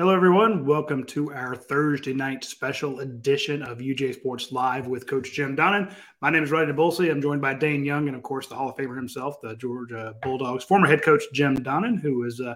[0.00, 0.64] Hello, everyone.
[0.64, 5.94] Welcome to our Thursday night special edition of UJ Sports Live with Coach Jim Donnan.
[6.22, 7.10] My name is Radi Nabulsi.
[7.10, 10.14] I'm joined by Dayne Young and, of course, the Hall of Famer himself, the Georgia
[10.22, 12.54] Bulldogs former head coach Jim Donnan, who is uh,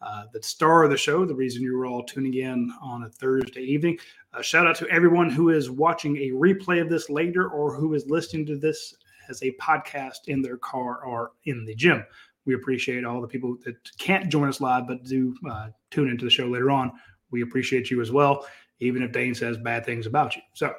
[0.00, 3.08] uh, the star of the show, the reason you were all tuning in on a
[3.08, 3.98] Thursday evening.
[4.34, 7.94] Uh, shout out to everyone who is watching a replay of this later or who
[7.94, 8.94] is listening to this
[9.28, 12.04] as a podcast in their car or in the gym
[12.46, 16.24] we appreciate all the people that can't join us live but do uh, tune into
[16.24, 16.92] the show later on.
[17.30, 18.46] We appreciate you as well,
[18.78, 20.42] even if Dayne says bad things about you.
[20.54, 20.72] So,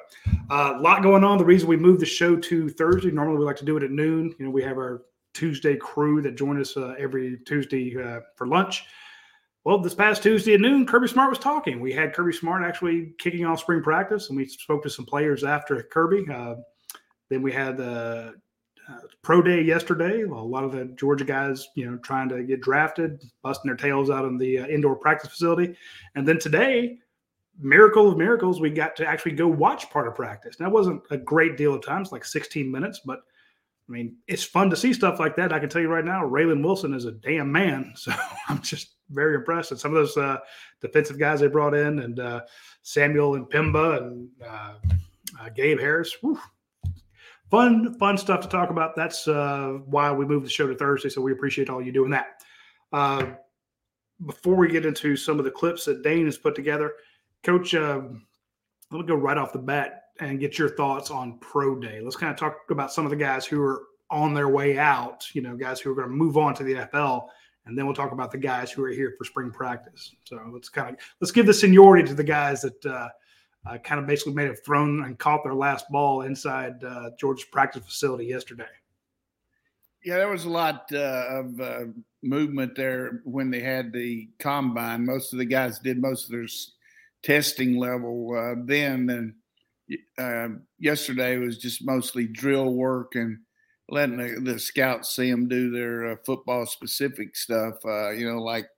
[0.50, 1.36] a uh, lot going on.
[1.36, 3.90] The reason we moved the show to Thursday, normally we like to do it at
[3.90, 4.34] noon.
[4.38, 5.02] You know, we have our
[5.34, 7.94] Tuesday crew that join us every Tuesday
[8.34, 8.86] for lunch.
[9.64, 11.80] Well, this past Tuesday at noon, Kirby Smart was talking.
[11.80, 15.44] We had Kirby Smart actually kicking off spring practice, and we spoke to some players
[15.44, 16.26] after Kirby.
[16.32, 16.56] Uh,
[17.28, 18.34] then we had the
[18.88, 20.24] uh, pro day yesterday.
[20.24, 23.76] Well, a lot of the Georgia guys, you know, trying to get drafted, busting their
[23.76, 25.76] tails out in the uh, indoor practice facility.
[26.14, 26.98] And then today,
[27.58, 30.60] miracle of miracles, we got to actually go watch part of practice.
[30.60, 33.20] Now, it wasn't a great deal of times, like 16 minutes, but
[33.88, 35.52] I mean, it's fun to see stuff like that.
[35.52, 37.94] I can tell you right now, Raylen Wilson is a damn man.
[37.96, 38.12] So
[38.48, 39.70] I'm just very impressed.
[39.70, 40.38] And some of those uh,
[40.80, 42.42] defensive guys they brought in, and uh,
[42.82, 44.74] Samuel M'Pemba and uh,
[45.40, 46.38] uh, Gabe Harris, whew,
[47.50, 48.94] fun, fun stuff to talk about.
[48.94, 51.08] That's uh, why we moved the show to Thursday.
[51.08, 52.42] So we appreciate all you doing that.
[52.92, 53.26] Uh,
[54.26, 56.92] before we get into some of the clips that Dayne has put together,
[57.42, 58.02] Coach, let
[58.90, 62.00] me go right off the bat and get your thoughts on Pro Day.
[62.02, 65.24] Let's kind of talk about some of the guys who are on their way out.
[65.34, 67.26] You know, guys who are going to move on to the NFL,
[67.66, 70.14] and then we'll talk about the guys who are here for spring practice.
[70.24, 73.08] So let's kind of let's give the seniority to the guys that uh,
[73.66, 77.46] uh, kind of basically made a thrown and caught their last ball inside uh, Georgia's
[77.46, 78.64] practice facility yesterday.
[80.04, 81.80] Yeah, there was a lot uh, of uh,
[82.22, 85.04] movement there when they had the combine.
[85.04, 86.46] Most of the guys did most of their
[87.22, 89.34] testing level uh, then, and
[90.18, 93.38] uh, yesterday was just mostly drill work and
[93.88, 97.74] letting the, the scouts see them do their football specific stuff.
[97.84, 98.68] you know, like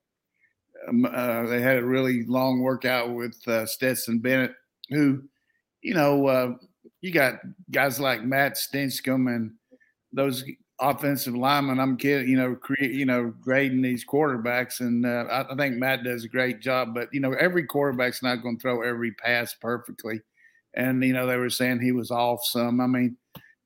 [0.88, 1.03] um,
[1.49, 3.34] they had a really long workout with
[3.69, 4.54] Stetson Bennett
[4.91, 5.22] who,
[5.82, 6.53] you know, uh,
[7.00, 9.53] you got guys like Matt Stinchcomb and
[10.12, 10.44] those
[10.81, 11.81] offensive linemen.
[11.81, 15.76] I'm kidding, you know, create, you know, grading these quarterbacks, and uh, I, I, think
[15.76, 16.94] Matt does a great job.
[16.94, 20.20] But you know, every quarterback's not going to throw every pass perfectly,
[20.75, 22.81] and you know, they were saying he was off some.
[22.81, 23.16] I mean,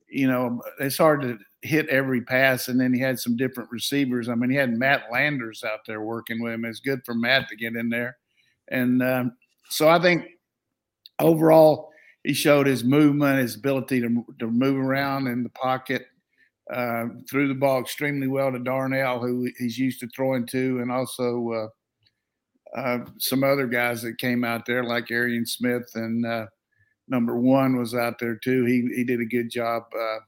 [0.09, 4.29] you know, it's hard to hit every pass, and then he had some different receivers.
[4.29, 6.65] I mean, he had Matt Landers out there working with him.
[6.65, 8.17] It's good for Matt to get in there,
[8.69, 9.37] and um,
[9.69, 10.27] so I think
[11.19, 11.91] overall,
[12.23, 16.07] he showed his movement, his ability to, to move around in the pocket,
[16.73, 20.91] uh, threw the ball extremely well to Darnell, who he's used to throwing to, and
[20.91, 21.53] also
[22.75, 26.47] uh, uh, some other guys that came out there like Arian Smith and uh,
[27.09, 28.65] number one was out there too.
[28.65, 29.85] He he did a good job.
[29.99, 30.19] Uh,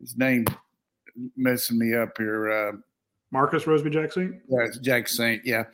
[0.00, 0.44] his name
[1.36, 2.50] messing me up here.
[2.50, 2.72] Uh,
[3.30, 4.40] Marcus Rosemy-Jacksaint.
[4.48, 5.40] Yeah, Jacksaint.
[5.44, 5.64] Yeah.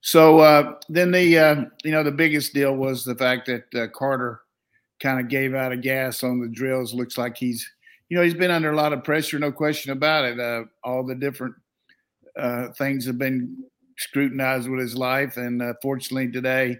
[0.00, 3.88] So uh, then the uh, you know the biggest deal was the fact that uh,
[3.88, 4.40] Carter
[5.00, 6.94] kind of gave out a gas on the drills.
[6.94, 7.68] Looks like he's
[8.08, 10.40] you know he's been under a lot of pressure, no question about it.
[10.40, 11.54] Uh, all the different
[12.38, 13.64] uh, things have been
[13.98, 16.78] scrutinized with his life, and uh, fortunately today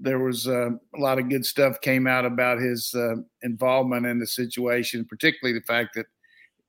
[0.00, 4.18] there was uh, a lot of good stuff came out about his uh, involvement in
[4.18, 6.06] the situation, particularly the fact that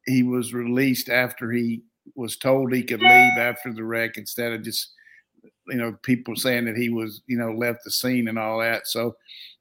[0.06, 1.82] he was released after he
[2.16, 4.94] was told he could leave after the wreck instead of just
[5.68, 8.88] you know, people saying that he was, you know, left the scene and all that.
[8.88, 9.16] So,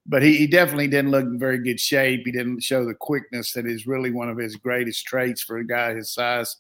[0.07, 2.23] but he, he definitely didn't look in very good shape.
[2.25, 5.67] He didn't show the quickness that is really one of his greatest traits for a
[5.67, 6.57] guy his size.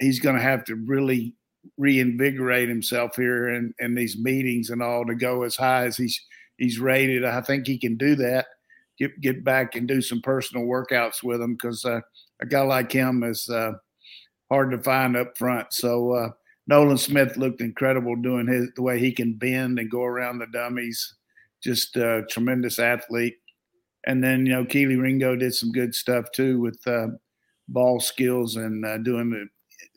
[0.00, 1.34] He's going to have to really
[1.78, 6.20] reinvigorate himself here in, in these meetings and all to go as high as he's
[6.58, 7.24] he's rated.
[7.24, 8.46] I think he can do that.
[8.98, 12.00] Get get back and do some personal workouts with him because uh,
[12.40, 13.72] a guy like him is uh,
[14.50, 15.72] hard to find up front.
[15.72, 16.28] So uh,
[16.66, 20.46] Nolan Smith looked incredible doing his the way he can bend and go around the
[20.46, 21.14] dummies.
[21.62, 23.36] Just a tremendous athlete.
[24.06, 27.08] And then you know Kelee Ringo did some good stuff too with uh,
[27.68, 29.46] ball skills and uh, doing the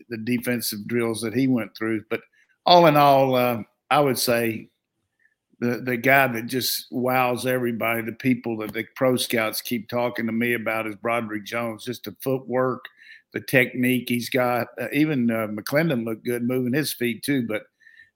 [0.10, 2.04] the defensive drills that he went through.
[2.10, 2.22] But
[2.66, 4.70] all in all, uh, I would say
[5.60, 10.26] the the guy that just wows everybody, the people that the pro scouts keep talking
[10.26, 11.86] to me about is Broderick Jones.
[11.86, 12.86] Just the footwork,
[13.34, 14.68] the technique he's got.
[14.80, 17.64] Uh, even uh, McClendon looked good moving his feet too, but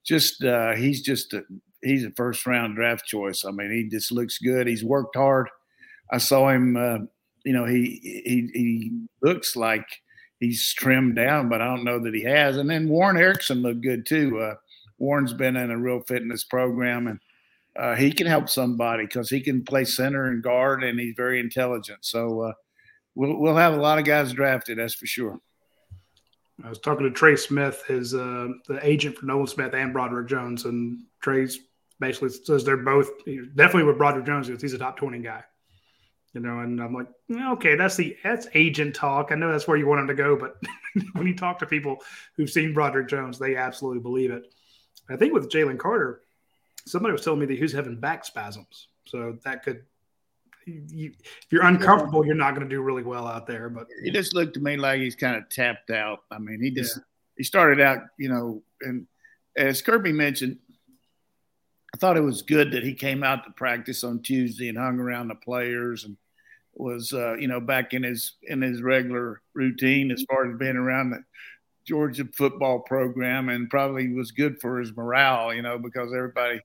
[0.03, 1.43] just uh, he's just a
[1.81, 3.45] he's a first round draft choice.
[3.45, 4.67] I mean, he just looks good.
[4.67, 5.49] He's worked hard.
[6.11, 6.75] I saw him.
[6.75, 6.99] Uh,
[7.45, 8.91] you know, he he he
[9.21, 9.85] looks like
[10.39, 12.57] he's trimmed down, but I don't know that he has.
[12.57, 14.39] And then Warren Ericson looked good too.
[14.39, 14.55] Uh,
[14.97, 17.19] Warren's been in a real fitness program, and
[17.75, 21.39] uh, he can help somebody because he can play center and guard, and he's very
[21.39, 21.99] intelligent.
[22.01, 22.53] So uh,
[23.15, 25.39] we'll we'll have a lot of guys drafted, that's for sure.
[26.63, 30.27] I was talking to Trey Smith, his uh, the agent for Nolan Smith and Broderick
[30.27, 31.59] Jones, and Trey's
[31.99, 33.09] basically says they're both
[33.55, 35.43] definitely with Broderick Jones because he's a top twenty guy.
[36.33, 39.31] You know, and I'm like, okay, that's the that's agent talk.
[39.31, 40.57] I know that's where you want him to go, but
[41.13, 41.97] when you talk to people
[42.35, 44.43] who've seen Broderick Jones, they absolutely believe it.
[45.09, 46.21] I think with Jalen Carter,
[46.89, 49.83] somebody was telling me that he was having back spasms, so that could.
[50.65, 53.69] You, if you're uncomfortable, you're not going to do really well out there.
[53.69, 56.23] But he just looked to me like he's kind of tapped out.
[56.29, 57.03] I mean, he just yeah.
[57.37, 59.07] he started out, you know, and
[59.55, 60.57] as Kirby mentioned,
[61.93, 64.99] I thought it was good that he came out to practice on Tuesday and hung
[64.99, 66.17] around the players and
[66.75, 70.77] was uh, you know back in his in his regular routine as far as being
[70.77, 71.23] around the
[71.89, 76.61] Georgia football program and probably was good for his morale, you know, because everybody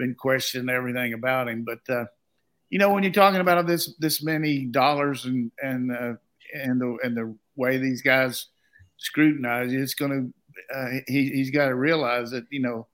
[0.00, 1.64] been questioned everything about him.
[1.64, 2.06] But uh,
[2.70, 6.14] you know, when you're talking about this this many dollars and and uh,
[6.54, 8.46] and the and the way these guys
[8.96, 12.86] scrutinize it's going to uh, he he's got to realize that you know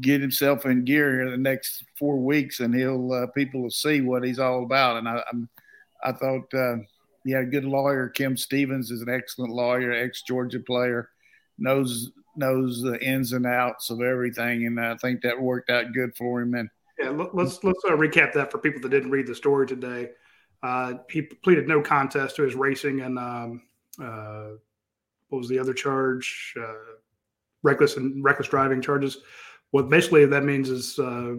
[0.00, 4.00] get himself in gear here the next four weeks, and he'll uh, people will see
[4.00, 4.96] what he's all about.
[4.96, 5.48] And I, I'm,
[6.02, 6.76] I thought uh,
[7.24, 8.08] he had a good lawyer.
[8.08, 11.10] Kim Stephens is an excellent lawyer, ex Georgia player,
[11.58, 16.16] knows knows the ins and outs of everything, and I think that worked out good
[16.16, 16.54] for him.
[16.54, 20.10] And yeah, let's let's uh, recap that for people that didn't read the story today.
[20.62, 23.62] Uh, he pleaded no contest to his racing and um,
[24.02, 24.48] uh,
[25.28, 26.54] what was the other charge?
[26.58, 26.96] Uh,
[27.62, 29.18] reckless and reckless driving charges
[29.74, 31.34] what basically that means is uh,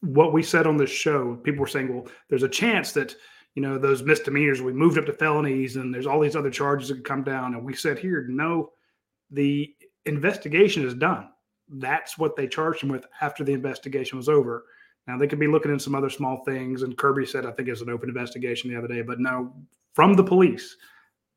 [0.00, 1.36] what we said on this show.
[1.36, 3.14] People were saying, well, there's a chance that
[3.54, 6.88] you know those misdemeanors we moved up to felonies, and there's all these other charges
[6.88, 7.54] that could come down.
[7.54, 8.72] And we said here, no,
[9.30, 9.72] the
[10.06, 11.28] investigation is done.
[11.68, 14.64] That's what they charged him with after the investigation was over.
[15.06, 17.68] Now they could be looking at some other small things, and Kirby said I think
[17.68, 19.52] it's an open investigation the other day, but no,
[19.94, 20.76] from the police,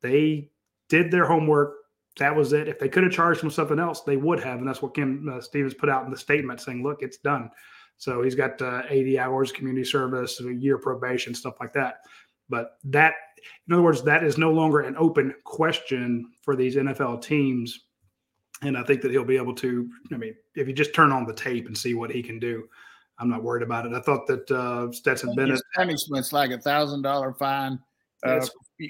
[0.02, 0.50] they
[0.90, 1.76] did their homework
[2.18, 2.68] that was it.
[2.68, 4.94] If they could have charged him with something else, they would have, and that's what
[4.94, 7.50] Kim uh, Stephens put out in the statement saying, "Look, it's done."
[7.98, 12.02] So he's got uh, 80 hours community service, a year probation, stuff like that.
[12.50, 13.14] But that,
[13.68, 17.86] in other words, that is no longer an open question for these NFL teams.
[18.64, 19.90] And I think that he'll be able to.
[20.12, 22.68] I mean, if you just turn on the tape and see what he can do,
[23.20, 23.94] I'm not worried about it.
[23.94, 27.80] I thought that uh, Stetson Bennett punishment's like a thousand dollar fine,
[28.24, 28.46] uh,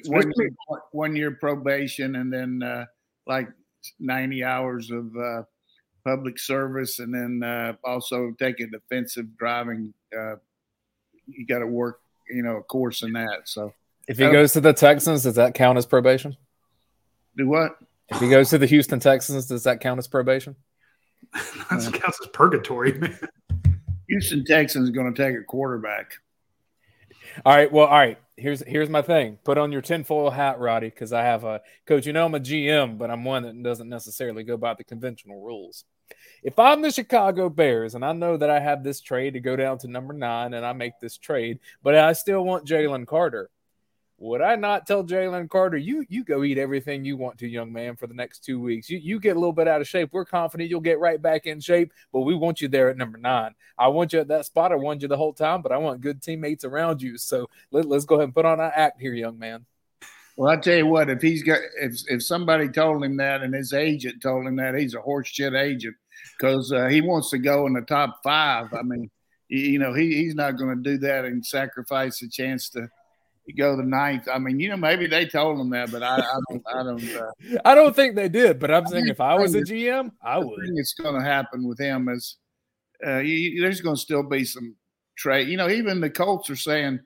[0.06, 0.50] one, year,
[0.92, 2.86] one year probation, and then uh,
[3.28, 3.50] like
[4.00, 5.44] 90 hours of uh,
[6.04, 9.94] public service and then uh, also take a defensive driving.
[10.18, 10.36] Uh,
[11.28, 12.00] you got to work,
[12.30, 13.42] you know, a course in that.
[13.46, 13.74] So
[14.08, 16.36] if he goes to the Texans, does that count as probation?
[17.38, 17.78] Do what?
[18.10, 20.56] If he goes to the Houston Texans, does that count as probation?
[21.34, 23.18] that counts as purgatory, man.
[24.10, 26.14] Houston Texans is going to take a quarterback.
[27.46, 27.72] All right.
[27.72, 28.20] Well, all right.
[28.36, 29.38] Here's here's my thing.
[29.44, 32.06] Put on your tinfoil hat, Radi, because I have a coach.
[32.06, 35.42] You know, I'm a GM, but I'm one that doesn't necessarily go by the conventional
[35.42, 35.86] rules.
[36.44, 39.56] If I'm the Chicago Bears and I know that I have this trade to go
[39.56, 43.50] down to number nine and I make this trade, but I still want Jalen Carter,
[44.24, 47.74] would I not tell Jalen Carter, you you go eat everything you want to, young
[47.74, 48.90] man, for the next two weeks?
[48.90, 50.10] You you get a little bit out of shape.
[50.14, 53.18] We're confident you'll get right back in shape, but we want you there at number
[53.18, 53.54] nine.
[53.78, 54.72] I want you at that spot.
[54.72, 57.18] I want you the whole time, but I want good teammates around you.
[57.18, 59.66] So let, let's go ahead and put on our act here, young man.
[60.38, 63.54] Well, I tell you what, if he's got if if somebody told him that and
[63.54, 65.98] his agent told him that, he's a horseshit agent
[66.40, 68.74] because uh, he wants to go in the top five.
[68.74, 69.12] I mean,
[69.50, 72.88] you know, he, he's not going to do that and sacrifice a chance to
[73.52, 74.28] go the ninth.
[74.32, 76.64] I mean, you know, maybe they told him that, but I, I don't.
[76.68, 77.16] I don't.
[77.16, 78.60] Uh, I don't think they did.
[78.60, 80.60] But I'm saying if I was a GM, I would.
[80.76, 82.38] it's going to happen with him is
[83.06, 84.76] uh, you, there's going to still be some
[85.18, 85.50] trade.
[85.50, 87.00] You know, even the Colts are saying,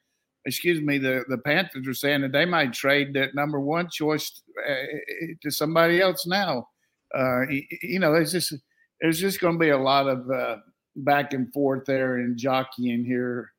[0.46, 4.42] excuse me, the the Panthers are saying that they might trade that number one choice
[4.70, 6.68] uh, to somebody else now.
[7.16, 7.48] Uh,
[7.82, 8.54] you know, there's just
[9.02, 10.58] there's just going to be a lot of uh,
[10.98, 13.52] back and forth there and jockeying here.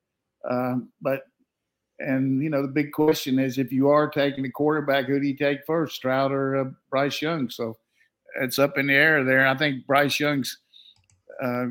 [0.49, 1.23] Um, but
[2.01, 5.27] and you know, the big question is if you are taking a quarterback, who do
[5.27, 7.51] you take first, Stroud or uh, Bryce Young?
[7.51, 7.77] So
[8.41, 9.47] it's up in the air there.
[9.47, 10.59] I think Bryce Young's,
[11.43, 11.67] uh,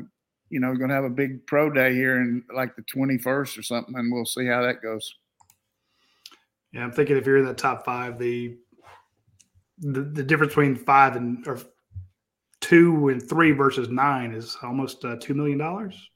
[0.50, 3.62] you know, going to have a big pro day here in like the 21st or
[3.62, 5.14] something, and we'll see how that goes.
[6.72, 8.56] Yeah, I'm thinking if you're in the top five, the
[9.80, 11.60] the, the difference between five and or
[12.60, 16.10] two and three versus nine is almost uh, two million dollars.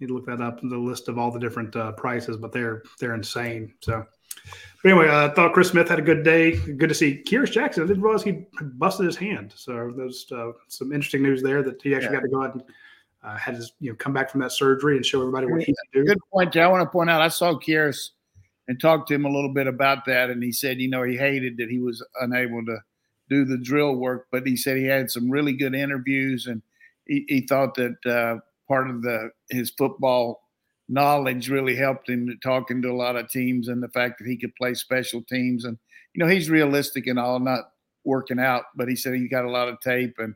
[0.00, 2.52] Need to look that up in the list of all the different uh, prices, but
[2.52, 3.74] they're they're insane.
[3.80, 4.04] So,
[4.82, 6.56] but anyway, I thought Chris Smith had a good day.
[6.56, 7.82] Good to see Kearis Jackson.
[7.82, 9.52] I didn't realize he busted his hand.
[9.56, 12.20] So there's uh, some interesting news there that he actually yeah.
[12.20, 12.62] got to go out and
[13.24, 15.66] uh, had his you know come back from that surgery and show everybody what he
[15.66, 16.04] can do.
[16.04, 16.56] Good point.
[16.56, 18.10] I want to point out I saw Kearis
[18.68, 21.16] and talked to him a little bit about that, and he said you know he
[21.16, 22.78] hated that he was unable to
[23.28, 26.62] do the drill work, but he said he had some really good interviews and
[27.06, 30.40] he, he thought that uh, part of the his football
[30.88, 34.36] knowledge really helped him talking to a lot of teams and the fact that he
[34.36, 35.64] could play special teams.
[35.64, 35.78] And
[36.14, 37.70] you know he's realistic and all not
[38.04, 40.34] working out but he said he got a lot of tape and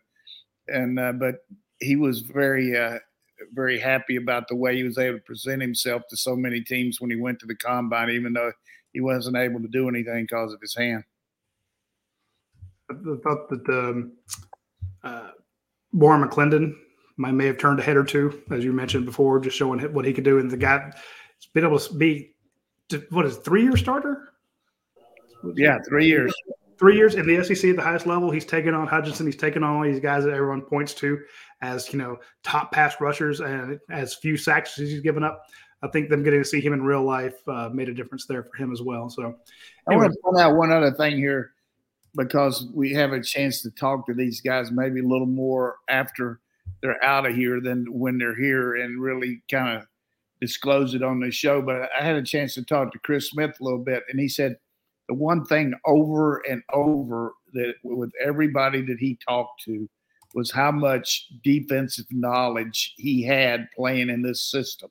[0.69, 1.37] and uh, but
[1.81, 2.99] he was very uh,
[3.53, 7.01] very happy about the way he was able to present himself to so many teams
[7.01, 8.53] when he went to the combine even though
[8.93, 11.03] he wasn't able to do anything because of his hand.
[12.91, 14.13] I thought that um,
[15.03, 15.31] uh,
[15.93, 16.75] Warren McClendon
[17.17, 20.05] might may have turned a head or two, as you mentioned before, just showing what
[20.05, 20.39] he could do.
[20.39, 22.35] And the guy has been able to be,
[23.11, 24.33] what is three year starter?
[25.57, 26.33] Yeah, three years.
[26.79, 28.31] Three years in the SEC at the highest level.
[28.31, 29.27] He's taken on Hutchinson.
[29.27, 31.21] He's taken on all these guys that everyone points to
[31.61, 35.45] as you know top pass rushers and as few sacks as he's given up.
[35.83, 38.45] I think them getting to see him in real life uh, made a difference there
[38.45, 39.11] for him as well.
[39.11, 39.37] So, anyway.
[39.89, 41.53] I want to point out one other thing here
[42.15, 46.41] because we have a chance to talk to these guys maybe a little more after
[46.83, 49.87] they're out of here than when they're here and really kind of
[50.41, 51.63] disclose it on the show.
[51.63, 54.29] But I had a chance to talk to Chris Smith a little bit, and he
[54.29, 54.57] said
[55.09, 59.89] the one thing over and over that with everybody that he talked to
[60.35, 64.91] was how much defensive knowledge he had playing in this system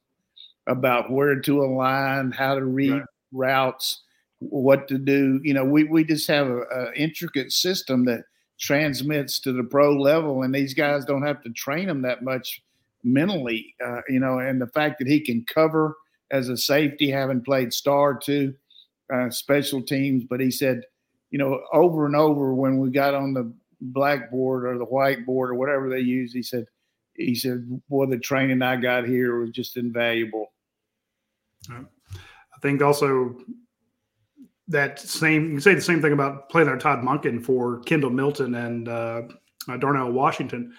[0.67, 3.03] about where to align, how to read right.
[3.31, 4.03] routes
[4.39, 5.39] what to do.
[5.43, 8.23] You know, we, we just have an intricate system that
[8.61, 12.61] transmits to the pro level, and these guys don't have to train them that much
[13.03, 13.75] mentally.
[13.83, 15.97] Uh, you know, and the fact that he can cover
[16.29, 18.53] as a safety, having played star too,
[19.13, 20.23] uh, special teams.
[20.23, 20.83] But he said,
[21.31, 23.51] you know, over and over when we got on the
[23.81, 26.65] blackboard or the whiteboard or whatever they use, he said,
[27.15, 30.53] he said, boy, the training I got here was just invaluable.
[31.69, 33.37] I think also
[34.71, 38.55] that same you can say the same thing about playing Todd Monken for Kendall Milton
[38.55, 39.23] and uh,
[39.69, 40.73] uh, Darnell Washington.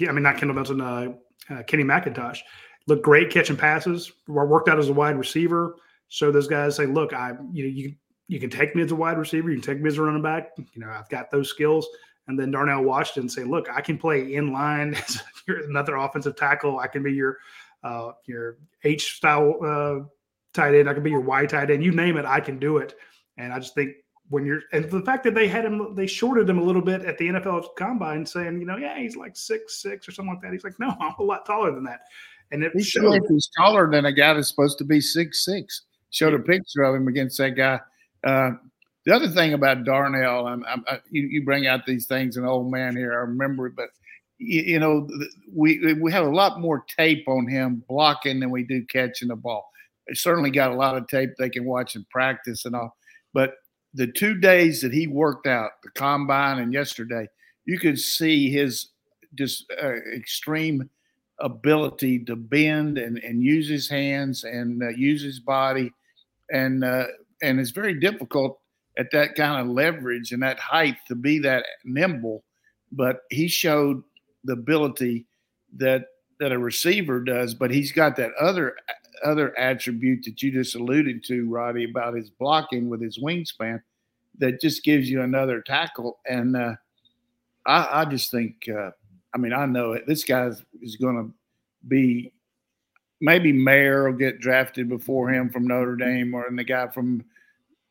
[0.00, 1.12] I mean, not Kendall Milton, uh,
[1.50, 2.38] uh, Kenny McIntosh
[2.86, 4.12] looked great catching passes.
[4.26, 5.76] Worked out as a wide receiver.
[6.08, 7.94] So those guys say, "Look, I you know you
[8.28, 9.50] you can take me as a wide receiver.
[9.50, 10.50] You can take me as a running back.
[10.56, 11.86] You know, I've got those skills."
[12.26, 14.96] And then Darnell Washington say, "Look, I can play in line.
[15.46, 16.78] You're another offensive tackle.
[16.78, 17.38] I can be your
[17.84, 20.06] uh, your H style uh,
[20.54, 20.88] tight end.
[20.88, 21.84] I can be your Y tight end.
[21.84, 22.94] You name it, I can do it."
[23.40, 23.94] And I just think
[24.28, 27.02] when you're and the fact that they had him, they shorted him a little bit
[27.02, 30.42] at the NFL Combine, saying, you know, yeah, he's like six six or something like
[30.42, 30.52] that.
[30.52, 32.00] He's like, no, I'm a lot taller than that.
[32.52, 35.82] And it he showed he's taller than a guy that's supposed to be six six.
[36.10, 37.80] Showed a picture of him against that guy.
[38.24, 38.52] Uh,
[39.06, 42.44] the other thing about Darnell, I'm, I'm, I, you, you, bring out these things, an
[42.44, 43.88] old man here, I remember it, but
[44.38, 45.08] you, you, know,
[45.54, 49.36] we we have a lot more tape on him blocking than we do catching the
[49.36, 49.70] ball.
[50.06, 52.96] They certainly got a lot of tape they can watch in practice and all.
[53.32, 53.54] But
[53.94, 57.28] the two days that he worked out, the combine and yesterday,
[57.64, 58.88] you could see his
[59.34, 60.88] just uh, extreme
[61.38, 65.92] ability to bend and, and use his hands and uh, use his body.
[66.50, 67.06] And, uh,
[67.42, 68.60] and it's very difficult
[68.98, 72.44] at that kind of leverage and that height to be that nimble.
[72.92, 74.02] But he showed
[74.44, 75.26] the ability
[75.76, 76.06] that
[76.40, 78.74] that a receiver does, but he's got that other
[79.24, 83.80] other attribute that you just alluded to, Radi, about his blocking with his wingspan
[84.38, 86.18] that just gives you another tackle.
[86.26, 86.74] And uh,
[87.66, 88.90] I, I, just think, uh,
[89.34, 90.06] I mean, I know it.
[90.06, 90.50] This guy
[90.80, 91.34] is going to
[91.88, 92.32] be
[93.20, 97.24] maybe Mayer will get drafted before him from Notre Dame or the guy from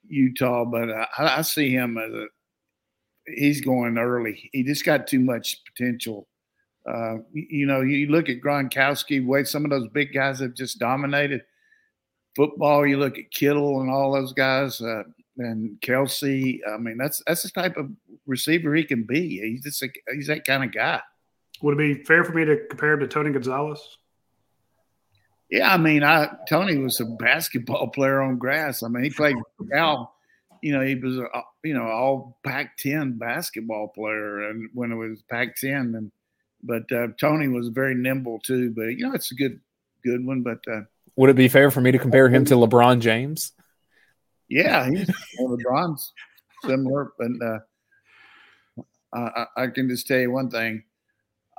[0.07, 2.27] Utah, but I, I see him as a
[3.27, 4.49] he's going early.
[4.53, 6.27] He just got too much potential
[6.89, 10.79] uh, you know, you look at Gronkowski, way some of those big guys have just
[10.79, 11.43] dominated
[12.35, 12.85] football.
[12.85, 15.03] You look at Kittle and all those guys, uh,
[15.37, 16.59] and Kelce.
[16.67, 17.91] I mean, that's that's the type of
[18.25, 19.39] receiver he can be.
[19.39, 21.01] He's just a, he's that kind of guy.
[21.61, 23.97] Would it be fair for me to compare him to Tony Gonzalez?
[25.51, 28.81] Yeah, I mean, I Tony was a basketball player on grass.
[28.81, 29.35] I mean, he played
[29.71, 30.15] Cal.
[30.61, 31.27] You know, he was a
[31.63, 36.11] you know all Pac-10 basketball player, and when it was Pac-10, and
[36.63, 38.71] but uh, Tony was very nimble too.
[38.71, 39.59] But you know, it's a good
[40.03, 40.41] good one.
[40.41, 40.81] But uh,
[41.15, 43.53] would it be fair for me to compare him to LeBron James?
[44.47, 46.11] Yeah, he's LeBron's
[46.65, 47.59] similar, but uh,
[49.13, 50.83] I, I, can just tell you one thing.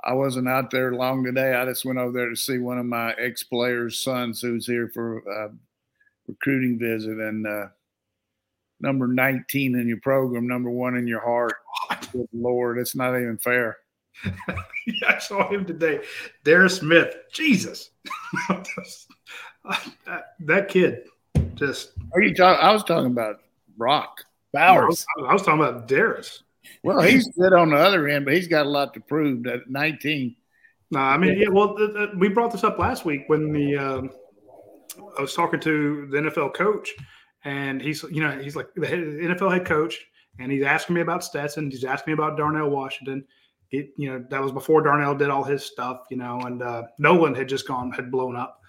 [0.03, 1.53] I wasn't out there long today.
[1.53, 4.89] I just went over there to see one of my ex players' sons who's here
[4.93, 5.51] for a
[6.27, 7.19] recruiting visit.
[7.19, 7.67] And uh,
[8.79, 11.53] number 19 in your program, number one in your heart.
[12.11, 13.77] Good Lord, it's not even fair.
[14.87, 16.01] yeah, I saw him today.
[16.43, 17.15] Darris Smith.
[17.31, 17.91] Jesus.
[20.39, 21.07] that kid
[21.55, 21.91] just.
[22.13, 22.63] Are you talking?
[22.63, 23.41] I was talking about
[23.77, 25.05] Brock Bowers.
[25.27, 26.41] I was talking about Darris.
[26.83, 29.69] Well, he's good on the other end, but he's got a lot to prove at
[29.69, 30.35] 19.
[30.91, 31.47] No, I mean, yeah.
[31.49, 34.09] Well, the, the, we brought this up last week when the um,
[35.17, 36.93] I was talking to the NFL coach,
[37.45, 39.97] and he's you know he's like the NFL head coach,
[40.39, 41.71] and he's asking me about Stetson.
[41.71, 43.25] He's asking me about Darnell Washington.
[43.71, 47.35] You know that was before Darnell did all his stuff, you know, and uh, Nolan
[47.35, 48.59] had just gone had blown up,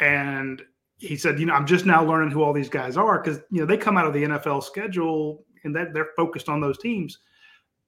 [0.00, 0.62] and
[0.98, 3.60] he said, you know, I'm just now learning who all these guys are because you
[3.60, 7.18] know they come out of the NFL schedule and that they're focused on those teams.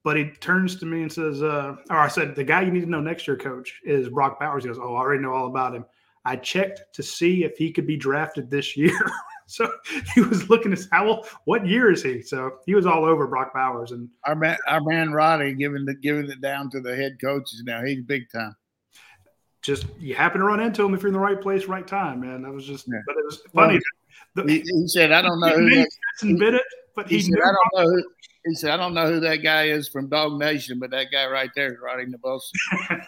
[0.04, 2.82] But he turns to me and says, uh, or I said, the guy you need
[2.82, 4.64] to know next year, coach, is Brock Bowers.
[4.64, 5.84] He goes, Oh, I already know all about him.
[6.24, 8.98] I checked to see if he could be drafted this year.
[9.50, 9.70] so
[10.14, 12.20] he was looking at how what year is he?
[12.20, 15.94] So he was all over Brock Bowers and our man our man Radi giving the
[15.94, 17.82] giving it down to the head coaches now.
[17.82, 18.54] He's big time.
[19.62, 22.20] Just you happen to run into him if you're in the right place, right time,
[22.20, 22.42] man.
[22.42, 23.00] That was just yeah.
[23.06, 23.80] but it was funny.
[24.36, 25.88] Well, the, he, he, said, I don't know who that,
[26.20, 26.62] he, bit it,
[26.94, 28.04] but he, he said, I don't know who
[28.44, 31.26] he said, I don't know who that guy is from Dog Nation, but that guy
[31.26, 33.02] right there is Radi Nabulsi.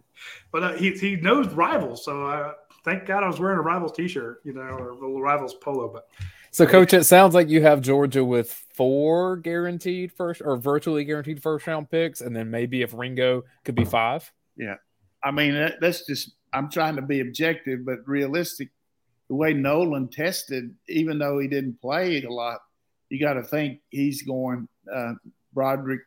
[0.50, 2.54] but uh, he he knows rivals, so uh,
[2.88, 5.88] thank God I was wearing a rivals T-shirt, you know, or a rivals polo.
[5.88, 6.08] But
[6.50, 11.42] so, coach, it sounds like you have Georgia with four guaranteed first or virtually guaranteed
[11.42, 14.30] first round picks, and then maybe if Ringo could be five.
[14.56, 14.76] Yeah,
[15.22, 18.70] I mean that's just I'm trying to be objective but realistic.
[19.28, 22.60] The way Nolan tested, even though he didn't play a lot,
[23.10, 24.68] you got to think he's going.
[24.92, 25.14] Uh,
[25.52, 26.00] Broderick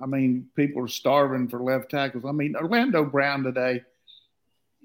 [0.00, 2.24] I mean, people are starving for left tackles.
[2.26, 3.82] I mean, Orlando Brown today,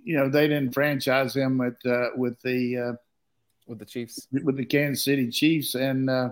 [0.03, 2.93] you know, they didn't franchise him with uh, with the uh,
[3.67, 5.75] with the Chiefs with the Kansas City Chiefs.
[5.75, 6.29] And uh,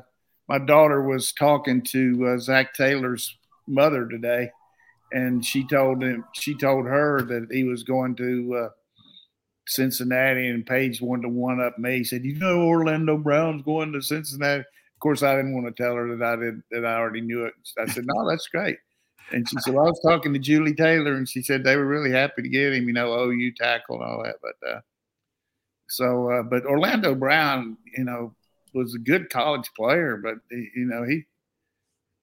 [0.48, 4.52] my daughter was talking to uh, Zac Taylor's mother today,
[5.12, 8.70] and she told him she told her that he was going to uh,
[9.68, 12.00] Cincinnati, and Paige wanted to one up me.
[12.00, 15.84] He said, "You know, Orlando Brown's going to Cincinnati." Of course, I didn't want to
[15.84, 17.54] tell her that I did that I already knew it.
[17.78, 18.78] I said, "No, that's great."
[19.32, 21.86] And she said, well, "I was talking to Julie Taylor, and she said they were
[21.86, 22.88] really happy to get him.
[22.88, 24.80] You know, OU tackle and all that." But uh,
[25.88, 28.36] so, uh, but Orlando Brown, you know,
[28.74, 31.26] was a good college player, but you know, he,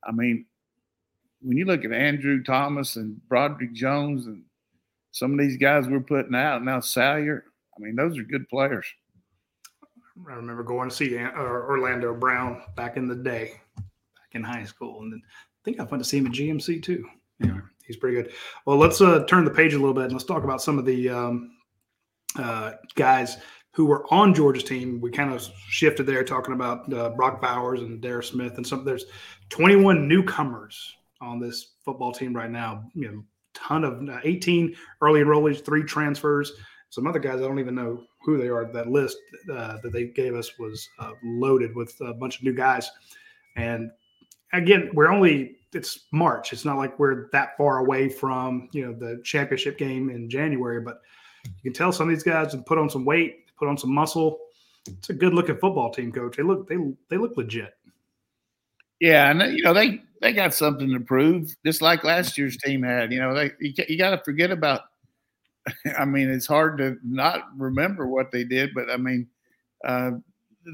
[0.05, 0.47] I mean,
[1.40, 4.42] when you look at Andrew Thomas and Broderick Jones and
[5.12, 7.45] some of these guys we're putting out now, Salyer,
[7.77, 8.87] I mean, those are good players.
[10.29, 15.03] I remember going to see Orlando Brown back in the day, back in high school,
[15.03, 15.23] and then
[15.66, 17.05] think I went to see him at GMC too.
[17.42, 18.33] Anyway, he's pretty good.
[18.64, 20.85] Well, let's uh, turn the page a little bit and let's talk about some of
[20.85, 21.50] the um,
[22.38, 23.38] uh, guys
[23.72, 25.00] who were on Georgia's team.
[25.00, 28.85] We kind of shifted there, talking about uh, Brock Bowers and Darris Smith, and some.
[28.85, 29.07] There's
[29.50, 32.85] 21 newcomers on this football team right now.
[32.94, 36.52] You know, ton of uh, 18 early enrollees, three transfers.
[36.90, 38.70] Some other guys I don't even know who they are.
[38.72, 39.18] That list
[39.52, 42.88] uh, that they gave us was uh, loaded with a bunch of new guys.
[43.57, 43.90] And
[44.57, 46.53] again, we're only it's March.
[46.53, 50.81] It's not like we're that far away from you know the championship game in January,
[50.81, 51.01] but
[51.45, 53.92] you can tell some of these guys have put on some weight, put on some
[53.92, 54.38] muscle.
[54.88, 56.37] It's a good looking football team, coach.
[56.37, 56.77] They look they
[57.11, 57.75] they look legit.
[59.01, 62.83] Yeah, and you know they they got something to prove, just like last year's team
[62.83, 63.12] had.
[63.12, 64.83] You know, they you, you got to forget about
[65.99, 69.29] I mean, it's hard to not remember what they did, but I mean,
[69.85, 70.12] uh,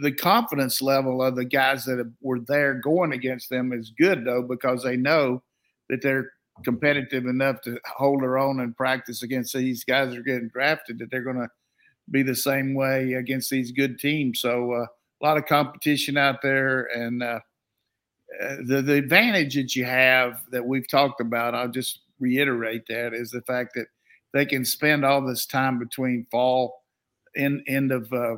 [0.00, 4.42] the confidence level of the guys that were there going against them is good though
[4.42, 5.42] because they know
[5.90, 6.32] that they're
[6.64, 10.98] competitive enough to hold their own and practice against these guys that are getting drafted
[10.98, 11.48] that they're going to
[12.10, 14.40] be the same way against these good teams.
[14.40, 17.40] So uh, a lot of competition out there, and uh,
[18.40, 23.14] uh the the advantage that you have that we've talked about, I'll just reiterate that
[23.14, 23.86] is the fact that
[24.32, 26.82] they can spend all this time between fall
[27.34, 28.36] in end of uh,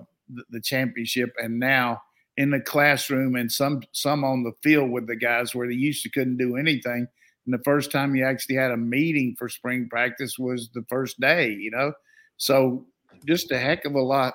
[0.50, 2.00] the championship and now
[2.36, 6.02] in the classroom and some some on the field with the guys where they used
[6.02, 7.06] to couldn't do anything.
[7.46, 11.20] And the first time you actually had a meeting for spring practice was the first
[11.20, 11.92] day, you know.
[12.36, 12.86] So
[13.26, 14.34] just a heck of a lot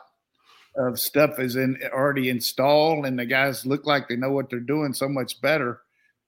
[0.78, 4.60] of stuff is in already installed, and the guys look like they know what they're
[4.60, 5.82] doing so much better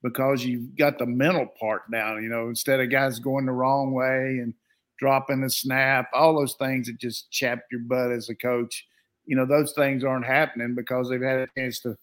[0.04, 2.24] because you've got the mental part down.
[2.24, 4.54] You know, instead of guys going the wrong way and
[4.98, 8.86] dropping the snap, all those things that just chap your butt as a coach.
[9.26, 11.96] You know, those things aren't happening because they've had a chance to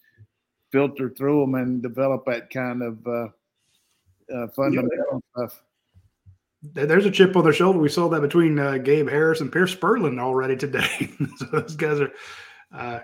[0.70, 3.28] filter through them and develop that kind of uh,
[4.34, 5.46] uh, fundamental yeah.
[5.46, 5.62] stuff.
[6.62, 7.78] There's a chip on their shoulder.
[7.78, 11.10] We saw that between uh, Gabe Harris and Pearce Spurlin already today.
[11.36, 12.10] so those guys are
[12.72, 13.00] uh,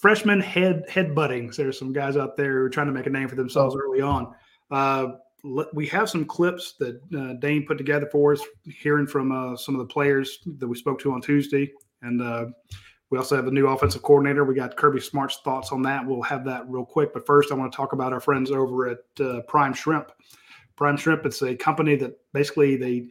[0.00, 1.56] freshman head head buttings.
[1.56, 3.80] There's some guys out there who are trying to make a name for themselves oh.
[3.80, 4.34] early on.
[4.70, 5.06] Uh,
[5.72, 9.74] we have some clips that uh, Dayne put together for us, hearing from uh, some
[9.74, 11.70] of the players that we spoke to on Tuesday,
[12.02, 12.46] and uh,
[13.10, 14.44] we also have a new offensive coordinator.
[14.44, 16.04] We got Kirby Smart's thoughts on that.
[16.04, 18.88] We'll have that real quick, but first, I want to talk about our friends over
[18.88, 20.10] at uh, Prime Shrimp.
[20.76, 23.08] Prime Shrimp, it's a company that basically they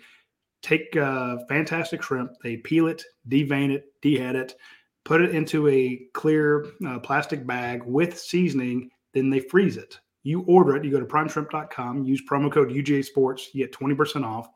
[0.66, 4.56] take uh, fantastic shrimp, they peel it, devein it, dehead it,
[5.04, 10.00] put it into a clear uh, plastic bag with seasoning, then they freeze it.
[10.24, 14.26] You order it, you go to primeshrimp.com, use promo code UGA Sports, you get 20%
[14.26, 14.50] off,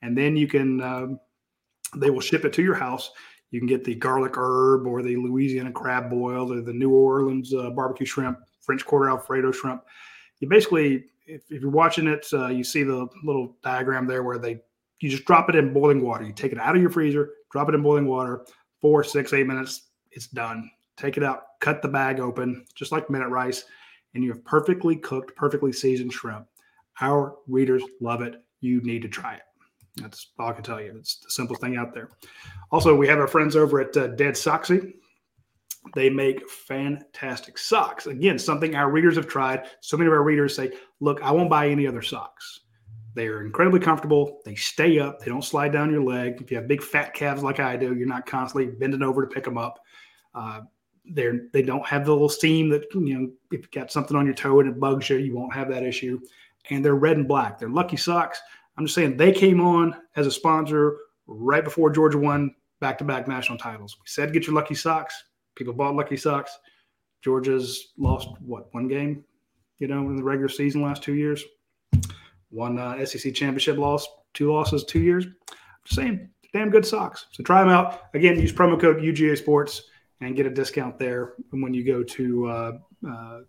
[0.00, 1.20] and then you can, um,
[1.94, 3.10] they will ship it to your house.
[3.50, 7.52] You can get the garlic herb or the Louisiana crab boil or the New Orleans
[7.52, 9.82] uh, barbecue shrimp, French Quarter Alfredo shrimp.
[10.38, 14.38] You basically, if, if you're watching it, uh, you see the little diagram there where
[14.38, 14.60] they,
[15.00, 16.24] you just drop it in boiling water.
[16.24, 18.44] You take it out of your freezer, drop it in boiling water,
[18.80, 20.70] four, six, eight minutes, it's done.
[20.96, 23.64] Take it out, cut the bag open, just like minute rice,
[24.14, 26.46] and you have perfectly cooked, perfectly seasoned shrimp.
[27.00, 28.42] Our readers love it.
[28.60, 29.42] You need to try it.
[30.00, 30.94] That's all I can tell you.
[30.98, 32.10] It's the simplest thing out there.
[32.70, 34.94] Also, we have our friends over at uh, Dead Soxy.
[35.94, 38.06] They make fantastic socks.
[38.06, 39.66] Again, something our readers have tried.
[39.80, 42.60] So many of our readers say, Look, I won't buy any other socks.
[43.14, 44.40] They are incredibly comfortable.
[44.44, 45.18] They stay up.
[45.18, 46.40] They don't slide down your leg.
[46.40, 49.34] If you have big fat calves like I do, you're not constantly bending over to
[49.34, 49.80] pick them up.
[50.34, 50.60] Uh,
[51.06, 54.26] they're they don't have the little seam that you know if you got something on
[54.26, 56.20] your toe and it bugs you, you won't have that issue.
[56.68, 57.58] And they're red and black.
[57.58, 58.40] They're lucky socks.
[58.80, 63.58] I'm just saying they came on as a sponsor right before Georgia won back-to-back national
[63.58, 63.98] titles.
[63.98, 65.22] We said get your lucky socks.
[65.54, 66.58] People bought lucky socks.
[67.20, 69.22] Georgia's lost what one game,
[69.80, 71.44] you know, in the regular season last two years.
[72.48, 75.26] One uh, SEC championship loss, two losses, two years.
[75.26, 77.26] I'm just saying, damn good socks.
[77.32, 78.04] So try them out.
[78.14, 79.82] Again, use promo code UGA Sports
[80.22, 83.40] and get a discount there when you go to uh, uh.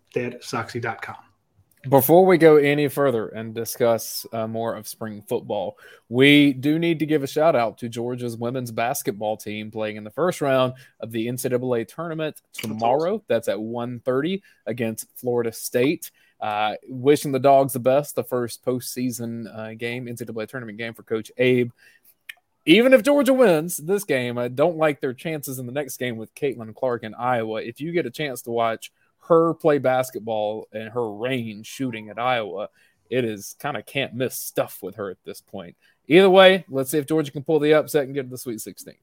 [1.88, 7.00] Before we go any further and discuss uh, more of spring football, we do need
[7.00, 10.74] to give a shout out to Georgia's women's basketball team playing in the first round
[11.00, 13.20] of the NCAA tournament tomorrow.
[13.26, 16.12] That's at 1.30 against Florida State.
[16.40, 21.02] Uh, wishing the dogs the best, the first postseason uh, game, NCAA tournament game for
[21.02, 21.72] Coach Abe
[22.64, 26.16] even if Georgia wins this game, I don't like their chances in the next game
[26.16, 27.60] with Caitlin Clark in Iowa.
[27.60, 28.92] If you get a chance to watch
[29.28, 32.68] her play basketball and her range shooting at Iowa,
[33.10, 35.76] it is kind of can't miss stuff with her at this point.
[36.08, 38.60] Either way, let's see if Georgia can pull the upset and get to the Sweet
[38.60, 38.94] 16.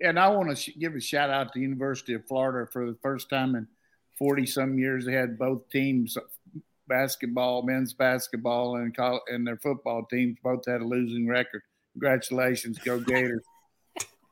[0.00, 2.86] And I want to sh- give a shout out to the University of Florida for
[2.86, 3.66] the first time in
[4.18, 5.06] 40 some years.
[5.06, 6.18] They had both teams,
[6.86, 11.62] basketball, men's basketball, and, college, and their football teams both had a losing record.
[11.94, 13.42] Congratulations, go Gators.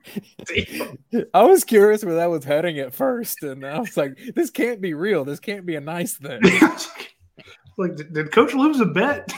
[1.35, 4.81] I was curious where that was heading at first, and I was like, "This can't
[4.81, 5.25] be real.
[5.25, 6.41] This can't be a nice thing."
[7.79, 9.33] like, did, did Coach lose a bet?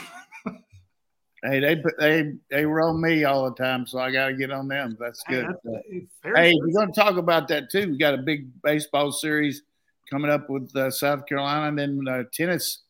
[1.43, 4.67] hey, they they they roll me all the time, so I got to get on
[4.67, 4.97] them.
[4.99, 5.47] That's good.
[5.63, 7.91] Hey, hey we're going to talk about that too.
[7.91, 9.63] We got a big baseball series
[10.09, 12.83] coming up with uh, South Carolina, and then uh, tennis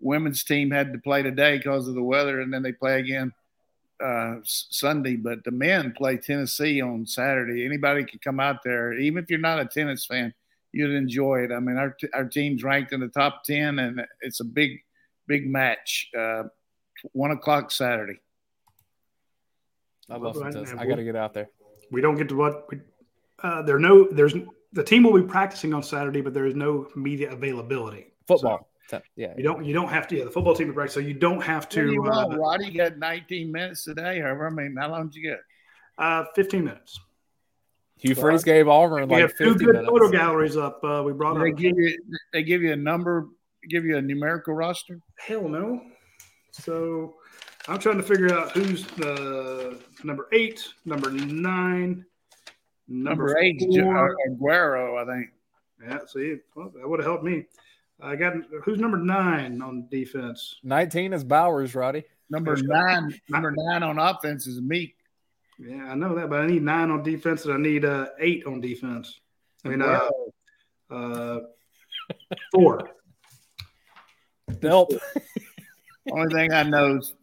[0.00, 3.32] women's team had to play today because of the weather, and then they play again
[4.02, 7.64] uh, Sunday, but the men play Tennessee on Saturday.
[7.64, 10.34] Anybody can come out there, even if you're not a tennis fan,
[10.72, 11.52] you'd enjoy it.
[11.52, 14.80] I mean, our our team's ranked in the top ten, and it's a big,
[15.26, 16.10] big match.
[16.18, 16.44] Uh,
[17.12, 18.20] one o'clock Saturday.
[20.10, 20.72] I love tennis.
[20.76, 21.48] I got to get out there.
[21.90, 22.80] We don't get to what we,
[23.42, 23.78] uh, there.
[23.78, 24.34] No, there's
[24.72, 28.06] the team will be practicing on Saturday, but there is no media availability.
[28.26, 28.58] Football.
[28.58, 28.66] So,
[29.16, 30.16] yeah, you don't you don't have to.
[30.16, 31.90] Yeah, the football team is right, so you don't have to.
[31.90, 34.20] You uh, Radi got 19 minutes today.
[34.20, 35.40] However, I mean, how long did you get?
[35.98, 36.98] Uh, 15 minutes.
[37.96, 39.88] Hugh Freeze gave Auburn like have two good minutes.
[39.88, 40.82] photo galleries up.
[40.82, 41.38] Uh, we brought.
[41.38, 41.96] They give you
[42.32, 43.28] they give you a number,
[43.68, 44.98] give you a numerical roster.
[45.18, 45.80] Hell no.
[46.50, 47.14] So
[47.68, 52.04] I'm trying to figure out who's the number eight, number nine,
[52.88, 54.16] number, number eight, four.
[54.28, 55.30] Aguero, I think.
[55.84, 57.46] Yeah, see, well, that would have helped me.
[58.00, 60.56] I got who's number nine on defense?
[60.62, 62.04] Nineteen is Bowers, Radi.
[62.30, 64.96] Number nine, number nine on offense is Meek.
[65.58, 68.46] Yeah, I know that, but I need nine on defense, and I need uh, eight
[68.46, 69.20] on defense.
[69.64, 70.08] I mean, uh,
[70.90, 71.38] uh,
[72.52, 72.90] four.
[74.62, 74.92] Nope.
[76.12, 77.14] Only thing I know is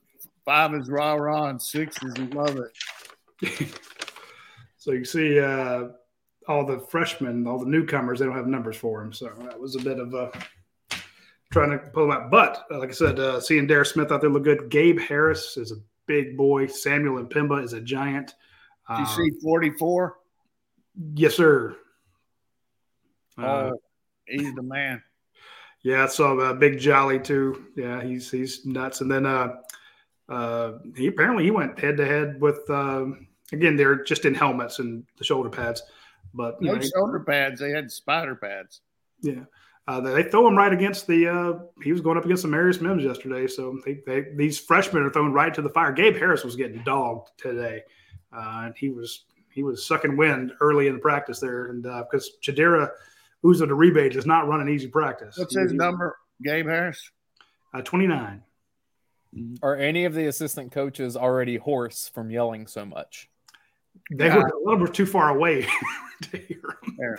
[0.46, 3.68] five is Rara and six is love it.
[4.78, 5.90] so you see, uh,
[6.48, 9.12] all the freshmen, all the newcomers, they don't have numbers for them.
[9.12, 10.32] So that was a bit of a
[11.52, 12.32] trying to pull them out.
[12.32, 14.70] But uh, like I said, uh, seeing Darris Smith out there look good.
[14.70, 16.68] Gabe Harris is a big boy.
[16.68, 18.34] Samuel M'Pemba is a giant.
[18.90, 20.18] Did you see 44?
[21.14, 21.76] Yes, sir.
[23.38, 23.72] Uh,
[24.26, 25.02] he's the man.
[25.84, 27.68] Yeah, I saw uh, Big Jolly too.
[27.76, 29.02] Yeah, he's he's nuts.
[29.02, 29.56] And then uh,
[30.28, 34.80] uh, he apparently he went head to head with um, again they're just in helmets
[34.80, 35.82] and the shoulder pads,
[36.34, 37.62] but no know, shoulder pads.
[37.62, 38.82] They had spider pads.
[39.22, 39.44] Yeah.
[39.90, 41.28] Uh, they throw him right against the.
[41.28, 45.02] Uh, he was going up against the Marius Mims yesterday, so they, they, these freshmen
[45.02, 45.92] are thrown right to the fire.
[45.92, 47.82] Gabe Harris was getting dogged today,
[48.32, 52.30] uh, and he was he was sucking wind early in the practice there, and because
[52.30, 52.92] uh, Chidera
[53.44, 55.40] Uzo-Diribe does not run an easy practice.
[55.40, 57.10] What's his number, Gabe Harris?
[57.74, 58.44] Uh, 29.
[59.36, 59.56] Mm-hmm.
[59.64, 63.28] Are any of the assistant coaches already hoarse from yelling so much?
[64.12, 64.38] They yeah.
[64.38, 65.66] were a little bit too far away
[66.30, 67.18] to hear them.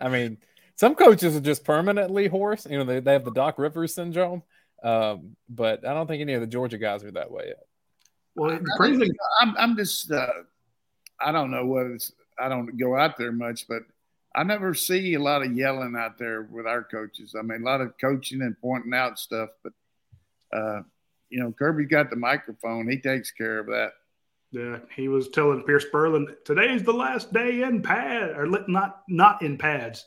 [0.00, 0.38] I mean,
[0.78, 2.66] some coaches are just permanently hoarse.
[2.66, 4.42] You know, they, they have the Doc Rivers syndrome.
[4.82, 7.66] Um, but I don't think any of the Georgia guys are that way yet.
[8.36, 9.08] Well, I,
[9.40, 10.26] I'm, I'm just, uh,
[11.20, 13.82] I don't know what it's, I don't go out there much, but–
[14.34, 17.34] I never see a lot of yelling out there with our coaches.
[17.36, 19.72] I mean, a lot of coaching and pointing out stuff, but
[20.52, 20.82] uh,
[21.30, 22.88] you know, Kirby's got the microphone.
[22.88, 23.92] He takes care of that.
[24.52, 29.42] Yeah, he was telling Pearce Spurlin, "Today's the last day in pad, or not not
[29.42, 30.04] in pads.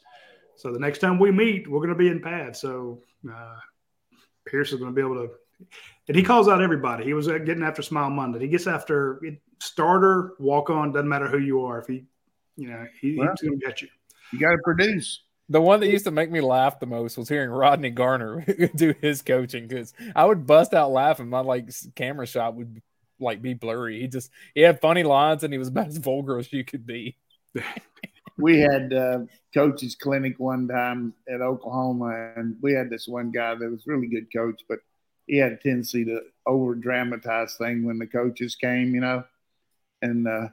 [0.61, 2.61] So the next time we meet, we're going to be in pads.
[2.61, 3.55] So uh,
[4.45, 5.31] Pearce is going to be able to."
[6.07, 7.03] And he calls out everybody.
[7.03, 8.41] He was getting after Smael Mondon.
[8.41, 9.21] He gets after
[9.59, 10.91] starter, walk on.
[10.91, 11.79] Doesn't matter who you are.
[11.79, 12.03] If he,
[12.57, 13.87] you know, he, well, he's going to get you.
[14.33, 15.23] You got to produce.
[15.49, 18.45] The one that used to make me laugh the most was hearing Rodney Garner
[18.75, 21.27] do his coaching because I would bust out laughing.
[21.27, 22.81] My like camera shot would
[23.19, 23.99] like be blurry.
[23.99, 26.85] He just he had funny lines and he was about as vulgar as you could
[26.85, 27.17] be.
[28.37, 29.19] we had uh,
[29.53, 34.07] coaches clinic one time at Oklahoma, and we had this one guy that was really
[34.07, 34.79] good coach, but
[35.27, 39.23] he had a tendency to over dramatize things when the coaches came, you know.
[40.01, 40.47] And uh,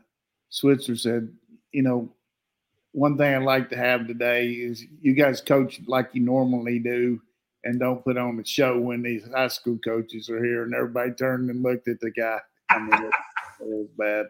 [0.51, 1.33] Switzer said,
[1.73, 2.11] you know,
[2.93, 7.21] one thing I'd like to have today is you guys coach like you normally do
[7.64, 11.12] and don't put on a show when these high school coaches are here and everybody
[11.12, 12.38] turned and looked at the guy.
[12.71, 13.12] I mean, it,
[13.61, 14.27] was bad.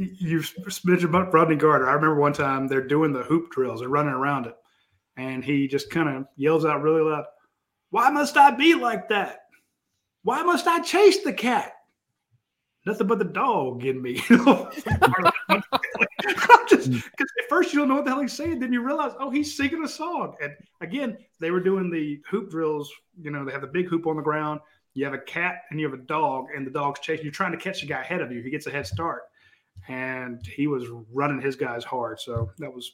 [0.00, 0.42] You
[0.84, 1.86] mentioned about Rodney Garner.
[1.88, 4.54] I remember one time they're doing the hoop drills, they're running around it,
[5.18, 7.26] and he just kind of yells out really loud,
[7.90, 9.40] Why must I be like that?
[10.22, 11.72] Why must I chase the cat?
[12.86, 14.14] Nothing but the dog in me.
[16.70, 17.42] just because mm.
[17.42, 19.54] at first you don't know what the hell he's saying, then you realize, oh, he's
[19.54, 20.34] singing a song.
[20.42, 22.90] And again, they were doing the hoop drills.
[23.20, 24.60] You know, they have the big hoop on the ground.
[24.94, 27.24] You have a cat and you have a dog, and the dog's chasing.
[27.24, 28.42] You're trying to catch the guy ahead of you.
[28.42, 29.22] He gets a head start,
[29.88, 32.20] and he was running his guys hard.
[32.20, 32.92] So that was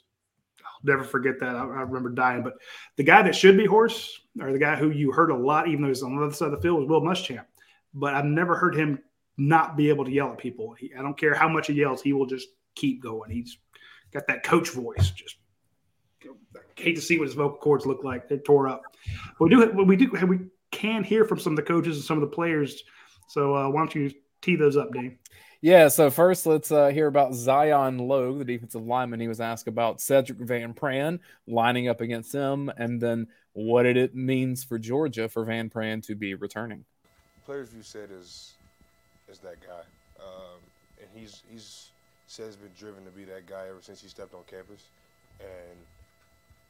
[0.64, 1.54] I'll never forget that.
[1.54, 2.42] I, I, remember dying.
[2.42, 2.54] But
[2.96, 5.82] the guy that should be horse, or the guy who you heard a lot, even
[5.82, 7.44] though he's on the other side of the field, was Will Muschamp.
[7.94, 8.98] But I've never heard him
[9.38, 10.74] not be able to yell at people.
[10.78, 13.30] He, I don't care how much he yells, he will just keep going.
[13.30, 13.58] He's
[14.12, 15.10] got that coach voice.
[15.10, 15.36] Just
[16.24, 18.28] I hate to see what his vocal cords look like.
[18.28, 18.82] They're tore up.
[19.40, 19.66] We do.
[19.84, 20.10] We do.
[20.26, 22.82] We can hear from some of the coaches and some of the players.
[23.28, 25.16] So uh, why don't you tee those up, Dave?
[25.66, 25.88] Yeah.
[25.88, 29.18] So first, let's uh, hear about Zion Logue, the defensive lineman.
[29.18, 34.14] He was asked about Sedrick Van Pran lining up against him, and then what it
[34.14, 36.84] means for Georgia for Van Pran to be returning.
[37.46, 38.54] Players you said is
[39.28, 39.82] is that guy,
[40.24, 40.60] um,
[41.00, 41.90] and he's he's
[42.28, 44.84] said has been driven to be that guy ever since he stepped on campus,
[45.40, 45.78] and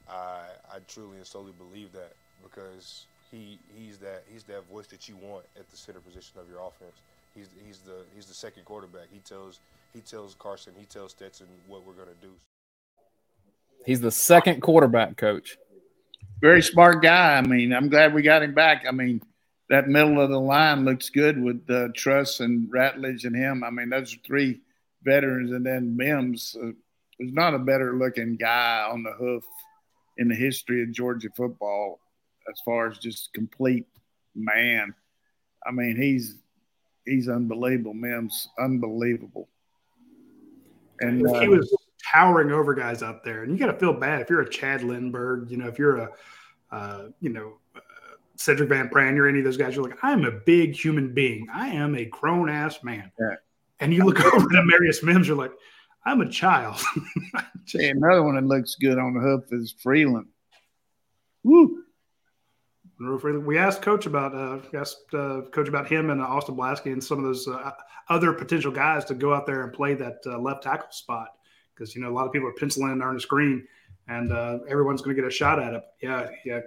[0.08, 5.06] I I truly and solely believe that because he he's that he's that voice that
[5.06, 6.96] you want at the center position of your offense.
[7.36, 9.08] He's he's the he's the second quarterback.
[9.12, 9.60] He tells
[9.92, 12.32] he tells Carson, he tells Stetson what we're gonna do.
[13.84, 15.58] He's the second quarterback coach.
[16.40, 17.36] Very smart guy.
[17.36, 18.84] I mean, I'm glad we got him back.
[18.88, 19.22] I mean,
[19.68, 23.62] that middle of the line looks good with uh, Truss and Ratledge and him.
[23.62, 24.60] I mean, those are three
[25.02, 26.72] veterans, and then Mims uh,
[27.18, 29.44] was not a better looking guy on the hoof
[30.18, 32.00] in the history of Georgia football
[32.50, 33.86] as far as just complete
[34.34, 34.94] man.
[35.66, 36.36] I mean, he's
[37.06, 37.94] he's unbelievable.
[37.94, 39.48] Mims, unbelievable.
[41.00, 41.74] And uh, he was
[42.12, 44.80] towering over guys out there, and you got to feel bad if you're a Chad
[44.80, 45.50] Lindberg.
[45.50, 46.10] You know, if you're a
[46.70, 47.80] uh, you know uh,
[48.36, 49.74] Sedrick Van Pran, or any of those guys.
[49.74, 51.46] You're like, I'm a big human being.
[51.52, 53.10] I am a grown ass man.
[53.18, 53.36] Yeah.
[53.80, 55.52] And you look over at Marius Mims, you're like,
[56.04, 56.80] I'm a child.
[57.66, 60.28] hey, another one that looks good on the hoof is Freeling.
[61.42, 61.82] Woo.
[62.98, 67.18] We asked Coach about uh, asked uh, Coach about him and Austin Blaske and some
[67.18, 67.72] of those uh,
[68.08, 71.34] other potential guys to go out there and play that uh, left tackle spot
[71.74, 73.66] because you know a lot of people are penciling in Earnest Greene,
[74.08, 75.84] and uh, everyone's going to get a shot at it.
[76.00, 76.60] Yeah, yeah.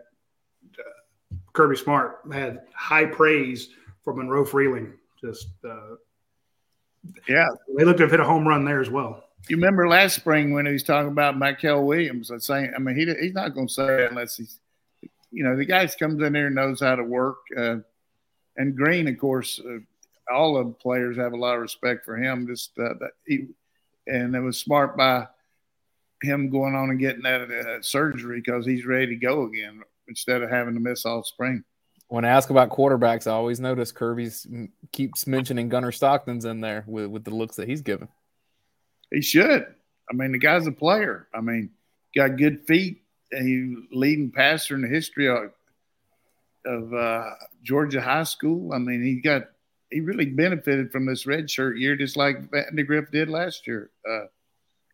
[1.54, 3.70] Kirby Smart had high praise
[4.04, 4.94] for Monroe Freeling.
[5.20, 5.96] Just uh,
[7.28, 9.26] yeah, they looked to have hit a home run there as well.
[9.48, 12.30] You remember last spring when he was talking about Michael Williams?
[12.30, 14.60] I saying, I mean, he he's not going to say it unless he's,
[15.32, 17.38] you know, the guy comes in there and knows how to work.
[17.56, 17.78] Uh,
[18.58, 19.80] and Greene, of course, uh,
[20.34, 22.48] all of the players have a lot of respect for him.
[22.48, 23.48] Just uh, that he,
[24.08, 25.28] and it was smart by
[26.22, 30.42] him going on and getting that uh, surgery because he's ready to go again instead
[30.42, 31.64] of having to miss all spring.
[32.08, 34.48] When I ask about quarterbacks, I always notice Kirby's
[34.92, 38.08] keeps mentioning Gunner Stockton's in there with, with the looks that he's given.
[39.12, 39.68] He should.
[40.10, 41.28] I mean, the guy's a player.
[41.34, 41.70] I mean,
[42.16, 43.04] got good feet.
[43.32, 45.52] And he's leading passer in the history of,
[46.66, 47.32] of uh,
[47.64, 48.74] Georgia high school.
[48.74, 49.44] I mean, he got
[49.92, 53.90] he really benefited from this red shirt year, just like Vandagriff did last year.
[54.08, 54.26] Uh,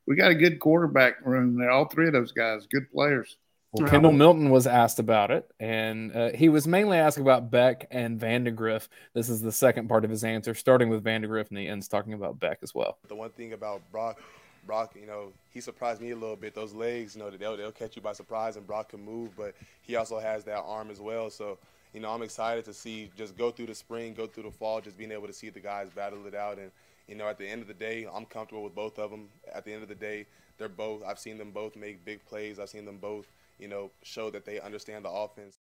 [0.07, 1.71] we got a good quarterback room there.
[1.71, 3.37] All three of those guys, good players.
[3.73, 7.87] Well, Kendall Milton was asked about it, and uh, he was mainly asked about Beck
[7.91, 8.87] and Vandagriff.
[9.13, 12.13] This is the second part of his answer, starting with Vandagriff, and he ends talking
[12.13, 12.99] about Beck as well.
[13.09, 14.21] The one thing about Brock,
[14.65, 16.53] Brock, you know, he surprised me a little bit.
[16.53, 19.53] Those legs, you know, they'll, they'll catch you by surprise, and Brock can move, but
[19.81, 21.29] he also has that arm as well.
[21.29, 21.57] So,
[21.93, 24.81] you know, I'm excited to see just go through the spring, go through the fall,
[24.81, 26.57] just being able to see the guys battle it out.
[26.57, 26.71] And,
[27.07, 29.29] you know, at the end of the day, I'm comfortable with both of them.
[29.53, 30.25] At the end of the day,
[30.57, 32.59] they're both, I've seen them both make big plays.
[32.59, 33.25] I've seen them both–
[33.59, 35.55] you know, show that they understand the offense.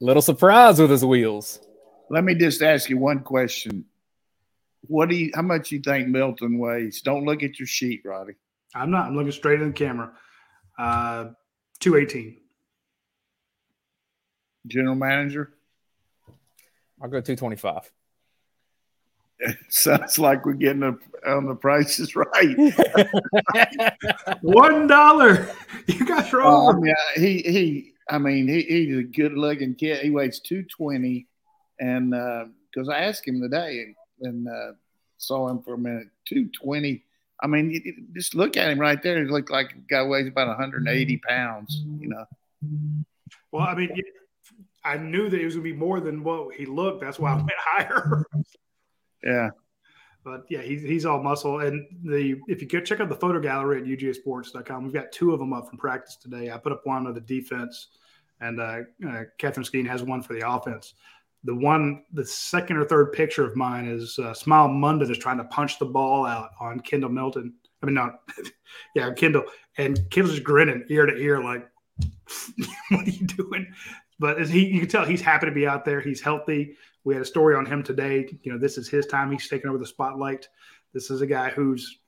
[0.00, 1.60] Little surprise with his wheels.
[2.08, 3.84] Let me just ask you one question.
[4.82, 7.02] What do you how much you think Milton weighs?
[7.02, 8.34] Don't look at your sheet, Radi.
[8.74, 9.06] I'm not.
[9.06, 10.12] I'm looking straight in the camera.
[10.78, 11.30] Uh
[11.80, 12.36] 218.
[14.66, 15.54] General manager?
[17.02, 17.90] I'll go 225.
[19.68, 20.94] sounds like we're getting a,
[21.26, 22.56] on the prices right.
[24.42, 25.48] One dollar.
[25.86, 26.76] You guys are over.
[26.76, 27.92] Um, yeah, he he.
[28.10, 30.02] I mean, he, he's a good looking kid.
[30.02, 31.26] He weighs two twenty,
[31.80, 34.72] and uh because uh, I asked him today and, uh,
[35.20, 37.04] saw him for a minute, two twenty.
[37.42, 39.22] I mean, you, you just look at him right there.
[39.24, 41.82] He looked like a guy weighs about 180 pounds.
[41.98, 42.24] You know.
[43.52, 43.90] Well, I mean,
[44.84, 47.00] I knew that he was going to be more than what he looked.
[47.00, 48.24] That's why I went higher.
[49.24, 49.50] Yeah.
[50.22, 51.60] But yeah, he's, he's all muscle.
[51.60, 55.32] And the if you go check out the photo gallery at UGAsports.com, we've got two
[55.32, 56.50] of them up from practice today.
[56.50, 57.88] I put up one of the defense,
[58.40, 60.94] and uh, uh, Catherine Skeen has one for the offense.
[61.44, 65.38] The one, the second or third picture of mine is uh, Smael Mondon is trying
[65.38, 67.54] to punch the ball out on Kendall Milton.
[67.82, 68.20] I mean, not,
[68.94, 69.44] yeah, Kendall.
[69.78, 71.66] And Kendall's just grinning ear to ear, like,
[72.90, 73.66] what are you doing?
[74.18, 76.00] But he, you can tell he's happy to be out there.
[76.00, 76.76] He's healthy.
[77.04, 78.28] We had a story on him today.
[78.42, 79.32] You know, this is his time.
[79.32, 80.46] He's taking over the spotlight.
[80.92, 81.98] This is a guy who's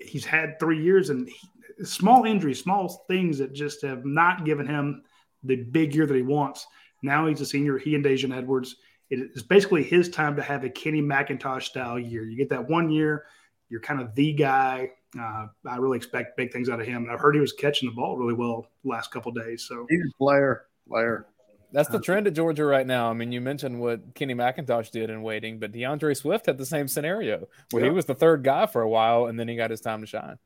[0.00, 4.66] he's had three years and he, small injuries, small things that just have not given
[4.66, 5.02] him
[5.42, 6.66] the big year that he wants.
[7.02, 7.78] Now he's a senior.
[7.78, 8.76] He and Daijun Edwards.
[9.10, 12.24] It is basically his time to have a Kenny McIntosh style year.
[12.24, 13.24] You get that one year,
[13.68, 14.90] you're kind of the guy.
[15.18, 17.04] Uh, I really expect big things out of him.
[17.04, 19.66] And I've heard he was catching the ball really well the last couple days.
[19.66, 21.26] So he's a player, player.
[21.72, 23.10] That's the trend at Georgia right now.
[23.10, 26.64] I mean, you mentioned what Kenny McIntosh did in waiting, but D'Andre Swift had the
[26.64, 27.90] same scenario where yeah.
[27.90, 30.06] he was the third guy for a while and then he got his time to
[30.06, 30.38] shine.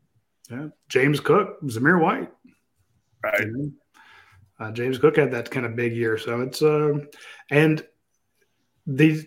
[0.51, 0.69] Yeah.
[0.89, 2.31] James Cook, Zamir White.
[3.23, 3.47] Right.
[4.59, 6.19] Uh, James Cook had that kind of big year.
[6.19, 6.99] So it's, uh,
[7.51, 7.85] and
[8.87, 9.27] these,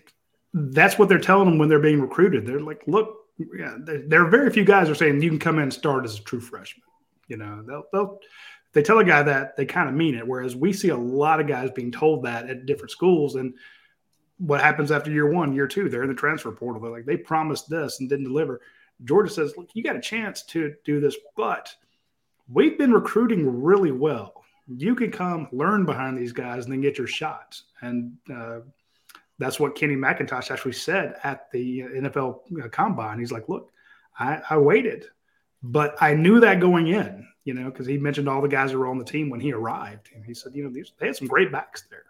[0.54, 2.46] that's what they're telling them when they're being recruited.
[2.46, 3.16] They're like, look,
[3.58, 6.18] yeah, there are very few guys are saying you can come in and start as
[6.18, 6.84] a true freshman.
[7.28, 8.18] You know, they'll, they'll,
[8.72, 10.26] they tell a guy that, they kind of mean it.
[10.26, 13.34] Whereas we see a lot of guys being told that at different schools.
[13.34, 13.54] And
[14.38, 16.80] what happens after year one, year two, they're in the transfer portal.
[16.80, 18.60] They're like, they promised this and didn't deliver.
[19.04, 21.74] Georgia says, look, you got a chance to do this, but
[22.50, 24.44] we've been recruiting really well.
[24.68, 27.64] You can come learn behind these guys and then get your shots.
[27.80, 28.60] And uh,
[29.38, 33.18] that's what Kenny McIntosh actually said at the NFL uh, combine.
[33.18, 33.70] He's like, look,
[34.18, 35.06] I, I waited,
[35.62, 38.78] but I knew that going in you know, because he mentioned all the guys who
[38.78, 40.10] were on the team when he arrived.
[40.14, 42.02] And he said, you know, these, they had some great backs there.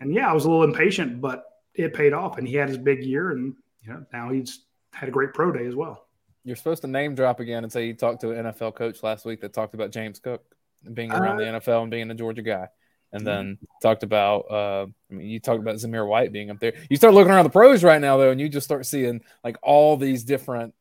[0.00, 2.36] And yeah, I was a little impatient, but it paid off.
[2.36, 5.50] And he had his big year, and you know, now he's had a great pro
[5.50, 6.06] day as well.
[6.44, 9.24] You're supposed to name drop again and say you talked to an NFL coach last
[9.24, 10.53] week that talked about James Cook
[10.92, 12.68] being around uh, the NFL and being a Georgia guy.
[13.12, 16.74] And then talked about, uh, I mean, you talked about Zamir White being up there.
[16.90, 19.56] You start looking around the pros right now, though, and you just start seeing like
[19.62, 20.74] all these different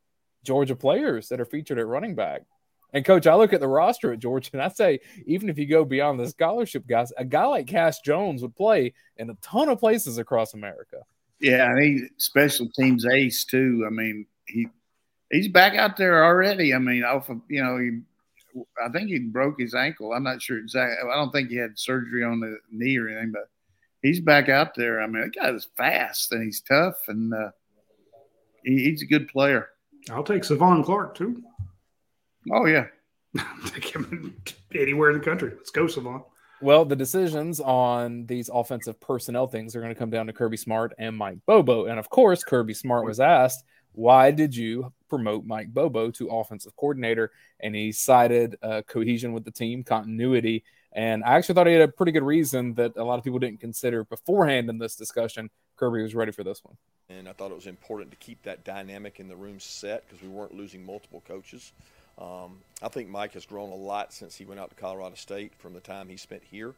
[0.44, 2.42] Georgia players that are featured at running back.
[2.92, 5.68] And coach, I look at the roster at Georgia and I say, even if you
[5.68, 9.70] go beyond the scholarship guys, a guy like Cash Jones would play in a ton
[9.70, 10.98] of places across America.
[11.40, 13.84] Yeah, and he special teams ace too.
[13.86, 14.68] I mean, he
[15.32, 16.74] he's back out there already.
[16.74, 18.02] I mean, off of you know, he
[18.84, 20.14] I think he broke his ankle.
[20.14, 21.10] I'm not sure exactly.
[21.10, 23.50] I don't think he had surgery on the knee or anything, but
[24.02, 25.02] he's back out there.
[25.02, 27.52] I mean, that guy is fast and he's tough and uh,
[28.64, 29.70] he, he's a good player.
[30.12, 31.42] I'll take Savon Clark too.
[32.52, 32.88] Oh yeah,
[33.68, 34.36] take him
[34.76, 35.54] anywhere in the country.
[35.56, 36.24] Let's go, Savon.
[36.62, 40.56] Well, the decisions on these offensive personnel things are going to come down to Kirby
[40.56, 41.86] Smart and Mike Bobo.
[41.86, 46.76] And of course, Kirby Smart was asked, why did you promote Mike Bobo to offensive
[46.76, 47.32] coordinator?
[47.60, 50.64] And he cited uh, cohesion with the team, continuity.
[50.94, 53.40] And I actually thought he had a pretty good reason that a lot of people
[53.40, 55.50] didn't consider beforehand in this discussion.
[55.76, 56.78] Kirby was ready for this one.
[57.10, 60.24] And I thought it was important to keep that dynamic in the room set because
[60.24, 61.72] we weren't losing multiple coaches.
[62.18, 65.54] Um, I think Mike has grown a lot since he went out to Colorado State
[65.58, 66.74] from the time he spent here.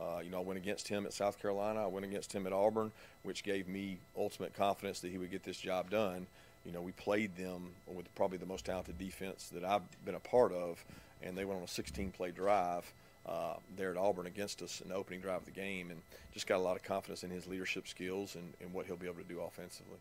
[0.00, 1.82] Uh, you know, I went against him at South Carolina.
[1.82, 2.90] I went against him at Auburn,
[3.22, 6.26] which gave me ultimate confidence that he would get this job done.
[6.64, 10.20] You know, we played them with probably the most talented defense that I've been a
[10.20, 10.84] part of,
[11.22, 12.92] and they went on a 16-play drive
[13.26, 16.00] uh, there at Auburn against us in the opening drive of the game, and
[16.32, 19.06] just got a lot of confidence in his leadership skills and, and what he'll be
[19.06, 19.98] able to do offensively.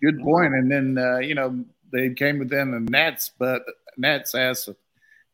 [0.00, 0.54] Good point.
[0.54, 3.62] And then uh, you know they came within the Nats, but
[3.96, 4.68] Nats ass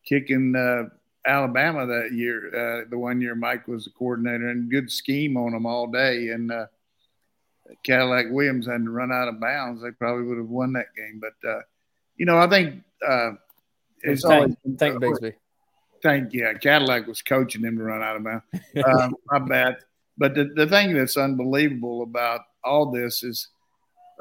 [0.04, 0.88] kicking uh,
[1.26, 2.48] Alabama that year.
[2.48, 6.28] Uh, the one year Mike was the coordinator, and good scheme on them all day.
[6.28, 6.66] And uh,
[7.84, 9.82] Cadillac Williams hadn't run out of bounds.
[9.82, 11.20] They probably would have won that game.
[11.20, 11.60] But uh,
[12.16, 13.32] you know, I think uh,
[14.02, 15.34] it's always thank Bigsby.
[16.02, 18.44] Thank yeah, Cadillac was coaching him to run out of bounds.
[18.84, 19.76] um, my bad.
[20.16, 23.48] But the, the thing that's unbelievable about all this is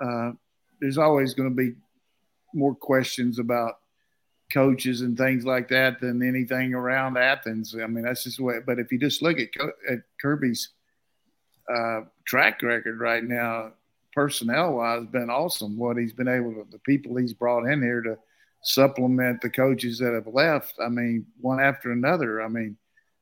[0.01, 0.31] uh,
[0.79, 1.75] there's always going to be
[2.53, 3.79] more questions about
[4.51, 7.75] coaches and things like that than anything around Athens.
[7.81, 8.59] I mean, that's just the way.
[8.65, 9.49] But if you just look at,
[9.89, 10.69] at Kirby's
[11.73, 13.71] uh, track record right now,
[14.13, 15.75] personnel wise, been awesome.
[15.75, 18.19] What he's been able to, the people he's brought in here to
[18.61, 20.75] supplement the coaches that have left.
[20.79, 22.43] I mean, one after another.
[22.43, 22.77] I mean,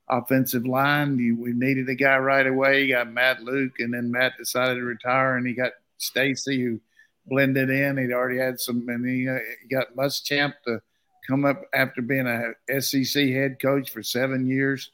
[0.09, 2.83] offensive line, you, we needed a guy right away.
[2.83, 6.81] You got Matt Luke, and then Matt decided to retire, and he got Stacy, who
[7.27, 7.97] blended in.
[7.97, 10.81] He'd already had some, and he, uh, he got Muschamp to
[11.25, 14.91] come up after being a SEC head coach for seven years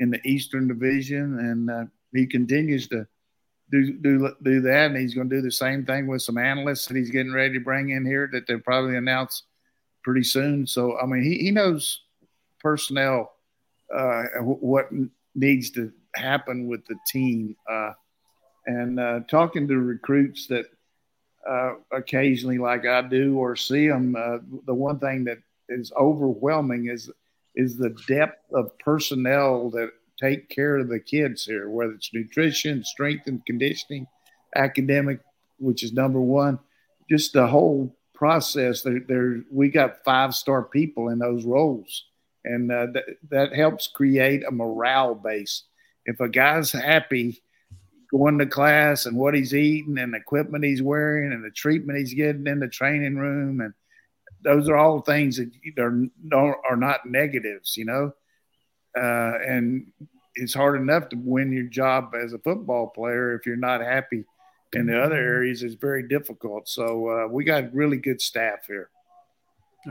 [0.00, 3.06] in the Eastern Division, and uh, he continues to
[3.72, 4.90] do do do that.
[4.90, 7.54] And he's going to do the same thing with some analysts that he's getting ready
[7.54, 9.42] to bring in here that they'll probably announce
[10.04, 10.66] pretty soon.
[10.66, 12.00] So I mean, he he knows
[12.60, 13.32] personnel
[13.92, 14.88] uh, what
[15.34, 17.56] needs to happen with the team.
[17.68, 17.92] Uh,
[18.66, 20.66] and uh, talking to recruits that
[21.48, 26.86] uh, occasionally, like I do, or see them, uh, the one thing that is overwhelming
[26.86, 27.10] is
[27.54, 32.84] is the depth of personnel that take care of the kids here, whether it's nutrition,
[32.84, 34.06] strength and conditioning,
[34.56, 35.20] academic,
[35.58, 36.58] which is number one,
[37.10, 38.82] just the whole process.
[38.82, 42.04] There, there we got five star people in those roles,
[42.44, 45.64] and uh, that that helps create a morale base.
[46.04, 47.42] If a guy's happy
[48.12, 51.98] going to class and what he's eating and the equipment he's wearing and the treatment
[51.98, 53.72] he's getting in the training room and
[54.44, 58.12] those are all things that are are not negatives, you know.
[58.96, 59.86] Uh, and
[60.34, 64.24] it's hard enough to win your job as a football player if you're not happy
[64.72, 65.62] in the other areas.
[65.62, 66.68] It's very difficult.
[66.68, 68.90] So uh, we got really good staff here.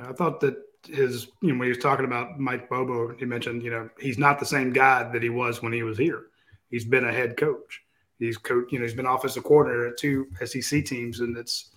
[0.01, 0.55] I thought that
[0.87, 4.17] his, you know, when he was talking about Mike Bobo, he mentioned, you know, he's
[4.17, 6.27] not the same guy that he was when he was here.
[6.69, 7.81] He's been a head coach.
[8.17, 11.71] He's coach, you know, he's been offensive coordinator at two SEC teams, and it's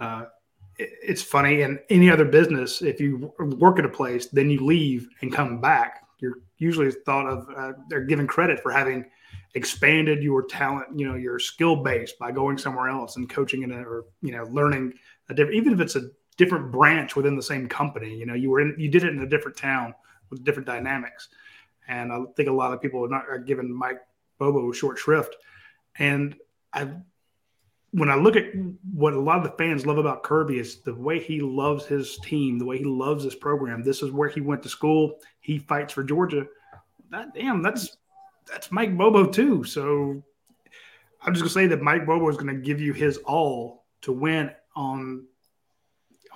[0.00, 0.24] uh,
[0.76, 1.62] it's funny.
[1.62, 5.60] In any other business, if you work at a place, then you leave and come
[5.60, 7.48] back, you're usually thought of.
[7.56, 9.04] Uh, they're given credit for having
[9.54, 13.72] expanded your talent, you know, your skill base by going somewhere else and coaching in
[13.72, 14.94] a, or you know, learning
[15.28, 18.14] a different, even if it's a different branch within the same company.
[18.14, 19.94] You know, you were in, you did it in a different town
[20.30, 21.28] with different dynamics,
[21.88, 24.00] and I think a lot of people are not are giving Mike
[24.38, 25.36] Bobo short shrift
[25.98, 26.36] and
[26.72, 26.88] I,
[27.92, 28.44] when I look at
[28.92, 32.18] what a lot of the fans love about Kirby is the way he loves his
[32.18, 33.82] team, the way he loves this program.
[33.82, 35.18] This is where he went to school.
[35.40, 36.46] He fights for Georgia.
[37.10, 37.96] That damn, that's
[38.46, 39.64] that's Mike Bobo too.
[39.64, 40.22] So
[41.22, 44.50] I'm just gonna say that Mike Bobo is gonna give you his all to win
[44.76, 45.26] on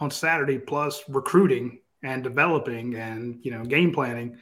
[0.01, 4.39] on Saturday, plus recruiting and developing and you know game planning.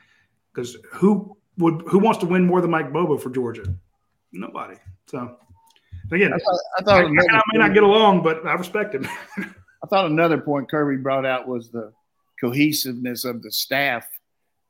[0.53, 3.65] Because who would who wants to win more than Mike Bobo for Georgia?
[4.33, 4.77] Nobody.
[5.07, 5.37] So
[6.13, 9.07] again, I thought, I, thought I, I may not get along, but I respect him.
[9.39, 11.93] I thought another point Kirby brought out was the
[12.41, 14.07] cohesiveness of the staff,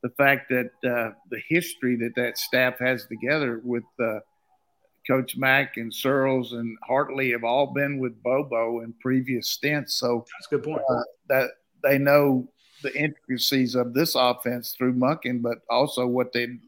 [0.03, 4.20] the fact that uh, the history that that staff has together with uh,
[5.07, 9.95] Coach Mack and Searels and Hartley have all been with Bobo in previous stints.
[9.95, 10.82] So that's a good point.
[10.88, 11.51] Uh, that
[11.82, 12.49] they know
[12.82, 16.59] the intricacies of this offense through Monken, but also what they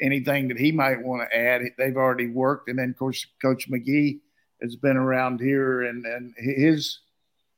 [0.00, 1.62] anything that he might want to add.
[1.76, 4.20] They've already worked, and then of course Coach McGee
[4.62, 7.00] has been around here, and and his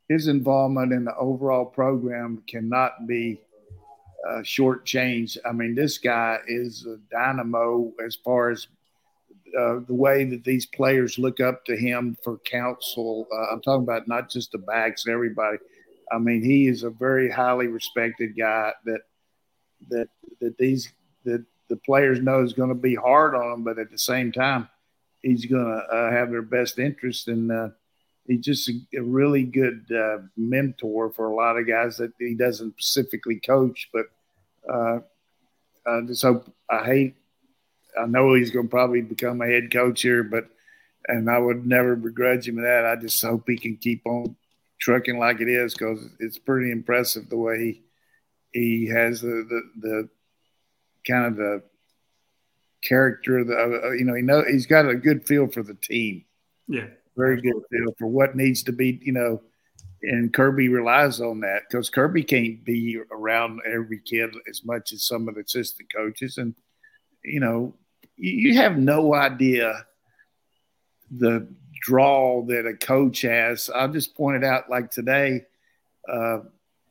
[0.08, 3.40] his involvement in the overall program cannot be
[4.28, 5.38] uh, shortchanged.
[5.48, 8.66] I mean, this guy is a dynamo as far as
[9.58, 13.26] uh, the way that these players look up to him for counsel.
[13.32, 15.58] Uh, I'm talking about not just the backs, everybody.
[16.12, 19.00] I mean, he is a very highly respected guy that
[19.88, 20.08] that
[20.40, 20.92] that these
[21.24, 24.32] that the players know is going to be hard on them, but at the same
[24.32, 24.68] time,
[25.22, 27.28] he's going to uh, have their best interest.
[27.28, 27.68] And uh,
[28.26, 32.34] he's just a, a really good uh, mentor for a lot of guys that he
[32.34, 33.88] doesn't specifically coach.
[33.92, 34.06] But
[34.68, 34.98] uh,
[35.86, 37.14] I just hope I hate.
[37.98, 40.48] I know he's going to probably become a head coach here, but
[41.06, 42.84] and I would never begrudge him that.
[42.84, 44.36] I just hope he can keep on
[44.80, 47.82] trucking like it is because it's pretty impressive the way he
[48.52, 50.08] he has the the, the
[51.06, 51.62] kind of the
[52.82, 55.74] character of the uh, you know he know he's got a good feel for the
[55.74, 56.24] team.
[56.68, 56.86] Yeah,
[57.16, 59.42] very good feel for what needs to be you know.
[60.02, 65.04] And Kirby relies on that because Kirby can't be around every kid as much as
[65.04, 66.38] some of the assistant coaches.
[66.38, 66.54] And,
[67.22, 67.74] you know,
[68.16, 69.84] you have no idea
[71.10, 71.48] the
[71.82, 73.68] draw that a coach has.
[73.68, 75.42] I just pointed out, like today,
[76.10, 76.40] uh,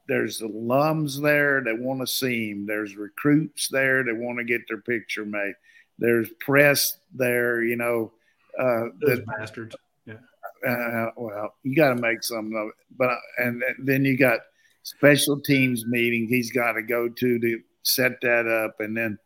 [0.10, 2.66] there's alums there that want to see him.
[2.66, 5.54] There's recruits there that want to get their picture made.
[6.00, 8.12] There's press there, you know.
[8.60, 9.76] Uh, Those that, bastards.
[10.08, 10.16] Yeah.
[10.68, 12.74] Uh, well, you got to make something of it.
[12.98, 14.40] But and then you got
[14.82, 19.20] special teams meeting he's got to go to to set that up, and then,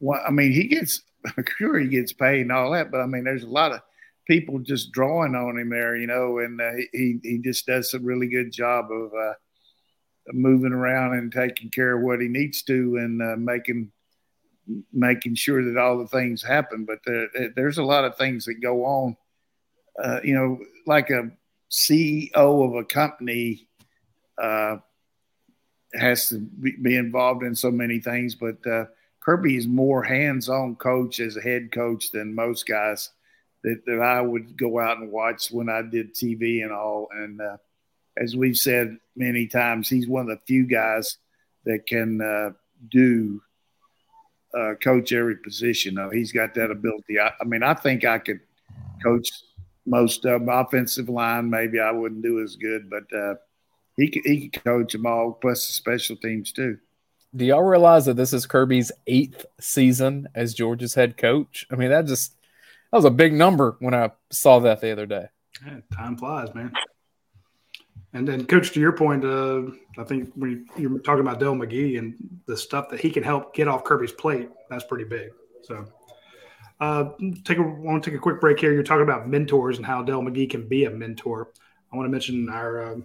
[0.00, 1.02] well, I mean, he gets
[1.58, 3.82] sure he gets paid and all that, but I mean, there's a lot of
[4.26, 7.98] people just drawing on him there, you know, and uh, he he just does a
[7.98, 9.34] really good job of uh,
[10.32, 13.90] moving around and taking care of what he needs to and uh, making
[14.92, 16.84] making sure that all the things happen.
[16.84, 19.16] But there, there's a lot of things that go on.
[20.02, 21.30] Uh, you know, like a
[21.70, 23.68] CEO of a company
[24.38, 24.78] uh,
[25.94, 28.86] has to be involved in so many things, but uh,
[29.20, 33.10] Kirby is more hands-on coach as a head coach than most guys
[33.64, 37.08] that, that I would go out and watch when I did TV and all.
[37.12, 37.56] And uh,
[38.16, 41.18] as we've said many times, he's one of the few guys
[41.64, 42.50] that can uh,
[42.90, 43.40] do
[44.56, 45.94] uh, coach every position.
[45.94, 47.20] Though he's got that ability.
[47.20, 48.40] I, I, mean, I think I could
[49.02, 49.28] coach
[49.84, 50.48] most of them.
[50.48, 53.34] Offensive line, maybe I wouldn't do as good, but uh,
[53.96, 56.78] he could, he could coach them all, plus the special teams too.
[57.34, 61.66] Do y'all realize that this is Kirby's eighth season as Georgia's head coach?
[61.70, 62.34] I mean, that just
[62.90, 65.26] that was a big number when I saw that the other day.
[65.64, 66.72] Yeah, time flies, man.
[68.16, 69.64] And then, coach, to your point, uh,
[69.98, 72.14] I think when you're talking about Dell McGee and
[72.46, 75.32] the stuff that he can help get off Kirby's plate, that's pretty big.
[75.64, 75.84] So,
[76.80, 77.10] uh,
[77.44, 78.72] take a want to take a quick break here.
[78.72, 81.50] You're talking about mentors and how Dell McGee can be a mentor.
[81.92, 82.96] I want to mention our uh,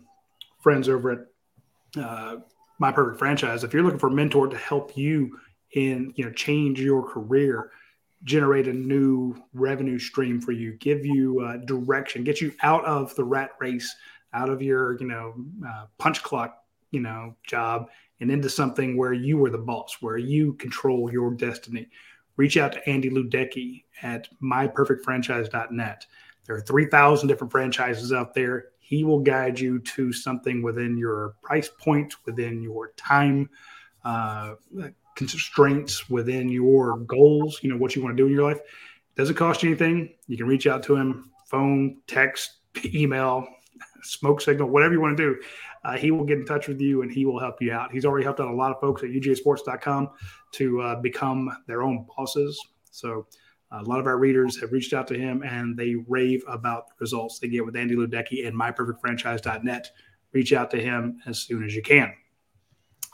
[0.61, 2.37] friends over at uh,
[2.79, 3.65] My Perfect Franchise.
[3.65, 5.37] If you're looking for a mentor to help you
[5.73, 7.71] in you know change your career,
[8.23, 13.13] generate a new revenue stream for you, give you uh, direction, get you out of
[13.15, 13.93] the rat race
[14.33, 15.33] out of your you know
[15.67, 20.17] uh, punch clock you know job and into something where you are the boss where
[20.17, 21.87] you control your destiny.
[22.37, 26.05] Reach out to andy ludecki at myperfectfranchise.net
[26.45, 28.65] there are 3000 different franchises out there.
[28.79, 33.49] He will guide you to something within your price point within your time
[34.03, 34.55] uh,
[35.15, 38.59] constraints within your goals you know what you want to do in your life.
[39.15, 40.13] Doesn't cost you anything.
[40.27, 43.47] You can reach out to him phone text email
[44.03, 45.41] smoke signal, whatever you want to do.
[45.83, 47.91] Uh, he will get in touch with you and he will help you out.
[47.91, 50.09] He's already helped out a lot of folks at UGAsports.com
[50.53, 52.59] to uh, become their own bosses.
[52.91, 53.27] So
[53.71, 56.89] uh, a lot of our readers have reached out to him and they rave about
[56.89, 59.91] the results they get with Andy Ludecki and myperfectfranchise.net.
[60.33, 62.13] Reach out to him as soon as you can.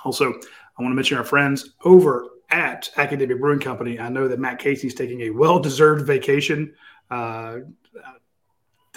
[0.04, 4.00] Also, I want to mention our friends over at Academia Brewing Company.
[4.00, 6.74] I know that Matt Casey's taking a well-deserved vacation.
[7.10, 7.60] Uh,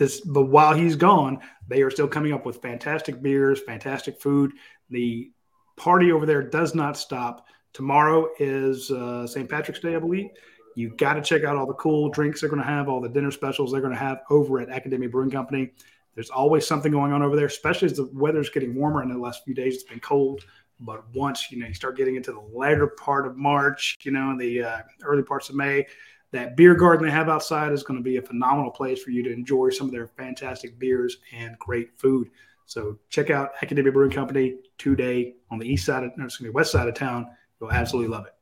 [0.00, 1.38] this, but while he's gone,
[1.68, 4.50] they are still coming up with fantastic beers, fantastic food.
[4.88, 5.30] The
[5.76, 7.46] party over there does not stop.
[7.72, 9.48] Tomorrow is uh, St.
[9.48, 10.30] Patrick's Day, I believe.
[10.74, 13.08] You got to check out all the cool drinks they're going to have, all the
[13.08, 15.70] dinner specials they're going to have over at Academia Brewing Company.
[16.14, 19.02] There's always something going on over there, especially as the weather's getting warmer.
[19.02, 20.44] In the last few days, it's been cold.
[20.80, 24.30] But once you know you start getting into the latter part of March, you know,
[24.30, 25.86] in the uh, early parts of May,
[26.32, 29.22] that beer garden they have outside is going to be a phenomenal place for you
[29.22, 32.30] to enjoy some of their fantastic beers and great food.
[32.66, 36.50] So check out Academia Brewing Company today on the east side of, no, excuse me,
[36.50, 37.26] west side of town.
[37.60, 38.34] You'll absolutely love it.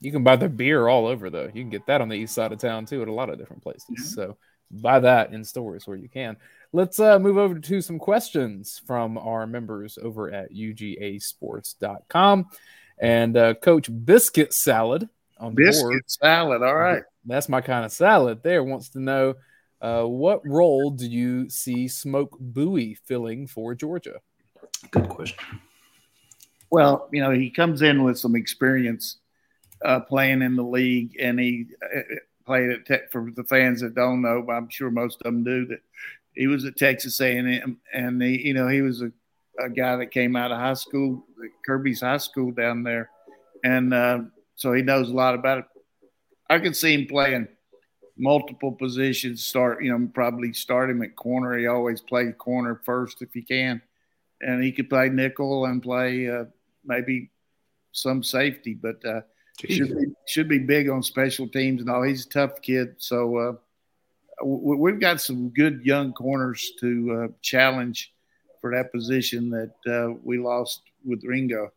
[0.00, 1.46] You can buy their beer all over though.
[1.46, 3.38] You can get that on the east side of town too at a lot of
[3.38, 3.84] different places.
[3.90, 4.04] Mm-hmm.
[4.04, 4.36] So
[4.70, 6.36] buy that in stores where you can.
[6.72, 12.46] Let's uh, move over to some questions from our members over at ugasports.com.
[12.98, 15.08] And uh, Coach Biscuit Salad
[15.38, 16.02] on Biscuit board.
[16.06, 16.62] salad.
[16.62, 17.02] All right.
[17.26, 18.62] That's my kind of salad there.
[18.62, 19.34] Wants to know
[19.80, 24.20] uh, what role do you see Smoke Bouie filling for Georgia?
[24.90, 25.38] Good question.
[26.70, 29.18] Well, you know, he comes in with some experience
[29.84, 32.00] uh, playing in the league, and he uh,
[32.46, 33.12] played at Tech.
[33.12, 35.80] For the fans that don't know, but I'm sure most of them do that.
[36.34, 39.12] He was at Texas A&M, and he, you know, he was a,
[39.60, 41.24] a guy that came out of high school,
[41.64, 43.10] Kirby's high school down there,
[43.62, 44.20] and uh,
[44.56, 45.64] so he knows a lot about it.
[46.48, 47.48] I can see him playing
[48.16, 49.44] multiple positions.
[49.44, 51.56] Start, you know, probably start him at corner.
[51.56, 53.80] He always plays corner first if he can,
[54.40, 56.44] and he could play nickel and play uh,
[56.84, 57.30] maybe
[57.92, 59.20] some safety, but uh,
[59.68, 62.02] should be should be big on special teams and all.
[62.02, 63.52] He's a tough kid, so uh,
[64.44, 68.12] we've got some good young corners to uh, challenge
[68.60, 71.72] for that position that uh, we lost with Ringo.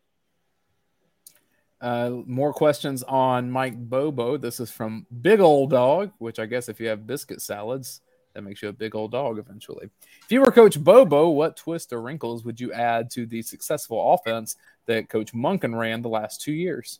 [1.79, 4.37] Uh, more questions on Mike Bobo.
[4.37, 8.01] This is from Big Old Dog, which I guess if you have biscuit salads,
[8.37, 9.89] that makes you a big old dog eventually.
[10.23, 14.13] If you were Coach Bobo, what twist or wrinkles would you add to the successful
[14.13, 16.99] offense that Coach Monken ran the last two years?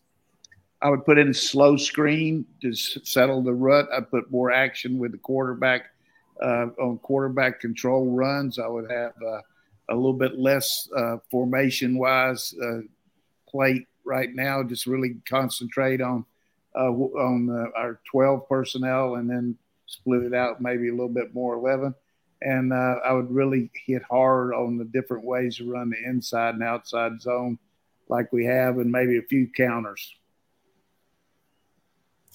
[0.82, 3.88] I would put in slow screen to settle the rut.
[3.96, 5.92] I'd put more action with the quarterback
[6.42, 8.58] uh, on quarterback control runs.
[8.58, 9.42] I would have uh,
[9.90, 12.80] a little bit less uh, formation wise uh,
[13.48, 14.64] plate right now.
[14.64, 16.26] Just really concentrate on
[16.76, 21.34] uh, on uh, our 12 personnel and then split it out maybe a little bit
[21.34, 21.93] more 11.
[22.41, 26.64] And I would really hit hard on the different ways to run the inside and
[26.64, 27.58] outside zone
[28.10, 30.14] like we have, and maybe a few counters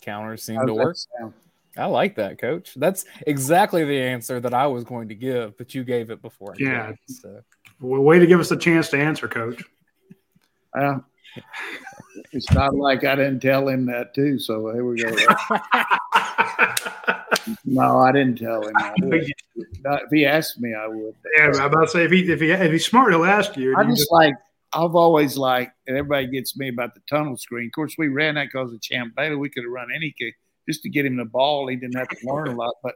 [0.02, 0.96] counters seem to work.
[1.76, 2.74] I like that, coach.
[2.76, 6.54] That's exactly the answer that I was going to give, but you gave it before.
[6.58, 6.90] yeah.
[6.90, 7.40] It, so.
[7.80, 9.64] Way to give us a chance to answer, coach.
[10.76, 10.98] Uh,
[12.32, 14.38] it's not like I didn't tell him that too.
[14.38, 15.10] So here we go.
[17.64, 18.74] no, I didn't tell him.
[18.96, 21.14] if he asked me, I would.
[21.36, 23.76] Yeah, I'm about to say if he if he if he's smart, he'll ask you.
[23.76, 24.34] I just, just like
[24.72, 27.66] I've always liked, and everybody gets me about the tunnel screen.
[27.66, 29.36] Of course, we ran that because of Champ Bailey.
[29.36, 30.34] We could have run any kick
[30.68, 31.68] just to get him the ball.
[31.68, 32.74] He didn't have to learn a lot.
[32.82, 32.94] But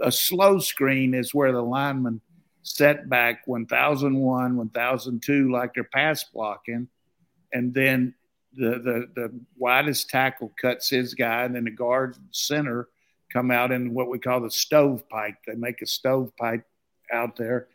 [0.00, 2.20] a slow screen is where the lineman
[2.62, 6.88] set back 1001, 1002, like they're pass blocking.
[7.56, 8.14] And then
[8.54, 12.88] the, the, the widest tackle cuts his guy, and then the guard center
[13.32, 15.36] come out in what we call the stovepipe.
[15.46, 16.64] They make a stovepipe
[17.10, 17.68] out there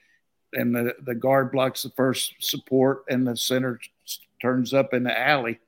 [0.54, 3.80] and the, the guard blocks the first support and the center
[4.42, 5.60] turns up in the alley.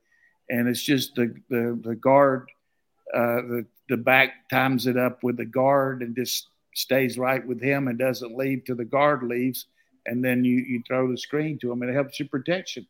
[0.48, 2.50] And it's just the the, the guard
[3.12, 7.60] uh, the the back times it up with the guard and just stays right with
[7.60, 9.66] him and doesn't leave till the guard leaves.
[10.06, 12.86] And then you you throw the screen to him and it helps your protection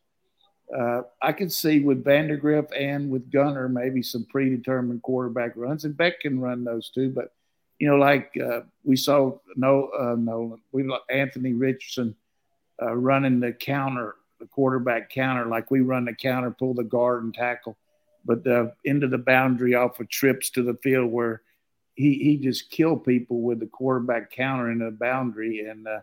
[0.75, 5.97] uh, I can see with Vandagriff and with Gunner maybe some predetermined quarterback runs, and
[5.97, 7.11] Beck can run those too.
[7.11, 7.33] But
[7.79, 12.17] you know, like uh, we saw no uh, Nolan, we Anthony Richardson
[12.83, 17.23] uh, running the counter, the quarterback counter, like we run the counter, pull the guard
[17.23, 17.77] and tackle,
[18.25, 18.45] but
[18.85, 21.43] into the boundary off of trips to the field where
[21.95, 26.01] he he just killed people with the quarterback counter in the boundary, and uh,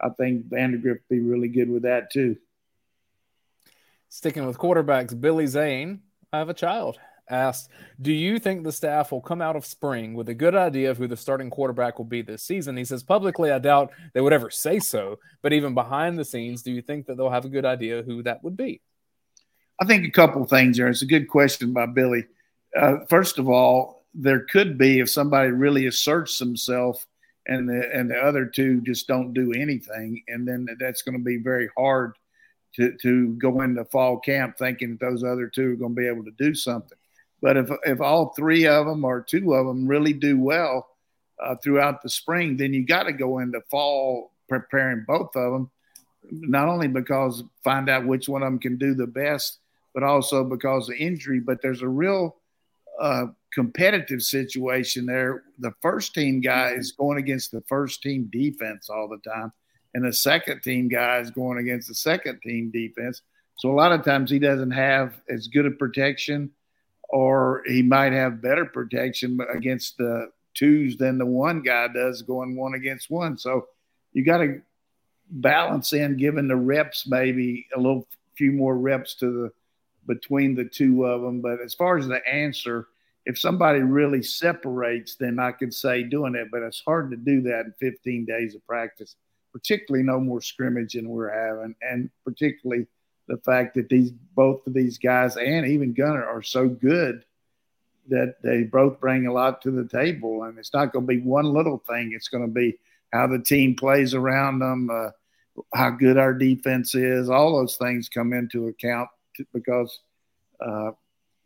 [0.00, 2.36] I think Vandagriff be really good with that too.
[4.08, 6.00] Sticking with quarterbacks, Billy Zane,
[6.32, 6.98] I have a child
[7.28, 10.90] asked, Do you think the staff will come out of spring with a good idea
[10.90, 12.76] of who the starting quarterback will be this season?
[12.76, 16.62] He says, Publicly, I doubt they would ever say so, but even behind the scenes,
[16.62, 18.80] do you think that they'll have a good idea who that would be?
[19.80, 20.88] I think a couple things there.
[20.88, 22.26] It's a good question by Billy.
[22.78, 27.06] Uh, first of all, there could be if somebody really asserts himself
[27.46, 31.22] and the, and the other two just don't do anything, and then that's going to
[31.22, 32.14] be very hard
[32.76, 36.08] to, to go into fall camp thinking that those other two are going to be
[36.08, 36.98] able to do something.
[37.42, 40.88] But if if all three of them or two of them really do well
[41.42, 45.70] uh, throughout the spring, then you got to go into fall preparing both of them.
[46.30, 49.58] Not only because find out which one of them can do the best,
[49.94, 51.40] but also because of injury.
[51.40, 52.36] But there's a real
[53.00, 55.44] uh, competitive situation there.
[55.58, 59.52] The first team guy is going against the first team defense all the time,
[59.96, 63.22] and the second team guy is going against the second team defense.
[63.56, 66.50] So a lot of times he doesn't have as good a protection
[67.08, 72.56] or he might have better protection against the twos than the one guy does going
[72.56, 73.38] one against one.
[73.38, 73.68] So
[74.12, 74.60] you got to
[75.30, 79.52] balance in giving the reps maybe a little few more reps to the
[80.06, 81.40] between the two of them.
[81.40, 82.88] But as far as the answer,
[83.24, 86.48] if somebody really separates, then I could say doing it.
[86.52, 89.16] But it's hard to do that in 15 days of practice,
[89.56, 92.86] particularly no more scrimmage than we're having, and particularly
[93.26, 97.24] the fact that these both of these guys and even Gunner are so good
[98.08, 100.42] that they both bring a lot to the table.
[100.42, 102.12] And it's not going to be one little thing.
[102.14, 102.78] It's going to be
[103.14, 105.10] how the team plays around them, uh,
[105.74, 107.30] how good our defense is.
[107.30, 109.08] All those things come into account
[109.54, 110.00] because,
[110.60, 110.90] uh,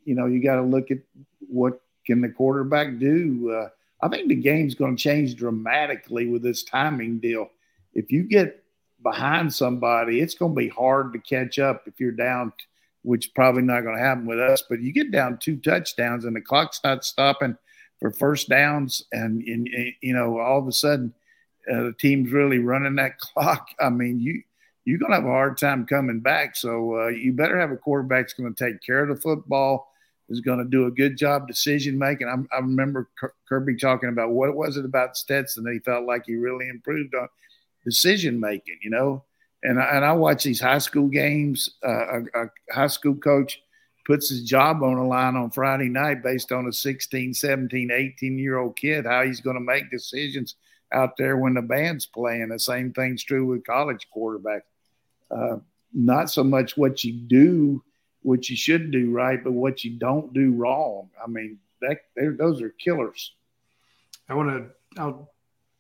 [0.05, 0.99] you know, you got to look at
[1.39, 3.53] what can the quarterback do.
[3.53, 3.69] Uh,
[4.03, 7.49] I think the game's going to change dramatically with this timing deal.
[7.95, 8.63] If you get
[9.03, 12.53] behind somebody, it's going to be hard to catch up if you're down,
[13.03, 14.63] which probably not going to happen with us.
[14.69, 17.57] But you get down two touchdowns and the clock's not stopping
[18.01, 19.69] for first downs, and, and
[20.01, 21.13] you know all of a sudden
[21.71, 23.69] uh, the team's really running that clock.
[23.79, 24.43] I mean, you
[24.85, 26.57] you're going to have a hard time coming back.
[26.57, 29.93] So uh, you better have a quarterback that's going to take care of the football,
[30.31, 32.29] is going to do a good job decision making.
[32.29, 33.11] I, I remember
[33.49, 36.69] Kirby talking about what it was it about Stetson that he felt like he really
[36.69, 37.29] improved on
[37.85, 39.25] decision making, you know.
[39.63, 41.71] And I, and I watch these high school games.
[41.87, 43.61] Uh, a, a high school coach
[44.07, 48.39] puts his job on the line on Friday night based on a 16, 17, 18
[48.39, 50.55] year old kid, how he's going to make decisions–
[50.93, 52.49] out there when the band's playing.
[52.49, 54.63] The same thing's true with college quarterbacks.
[55.31, 55.59] Uh,
[55.93, 57.83] not so much what you do,
[58.23, 61.11] what you should do right, but what you don't do wrong.
[61.23, 61.99] I mean, that
[62.39, 63.33] those are killers.
[64.29, 65.01] I want to.
[65.01, 65.31] I'll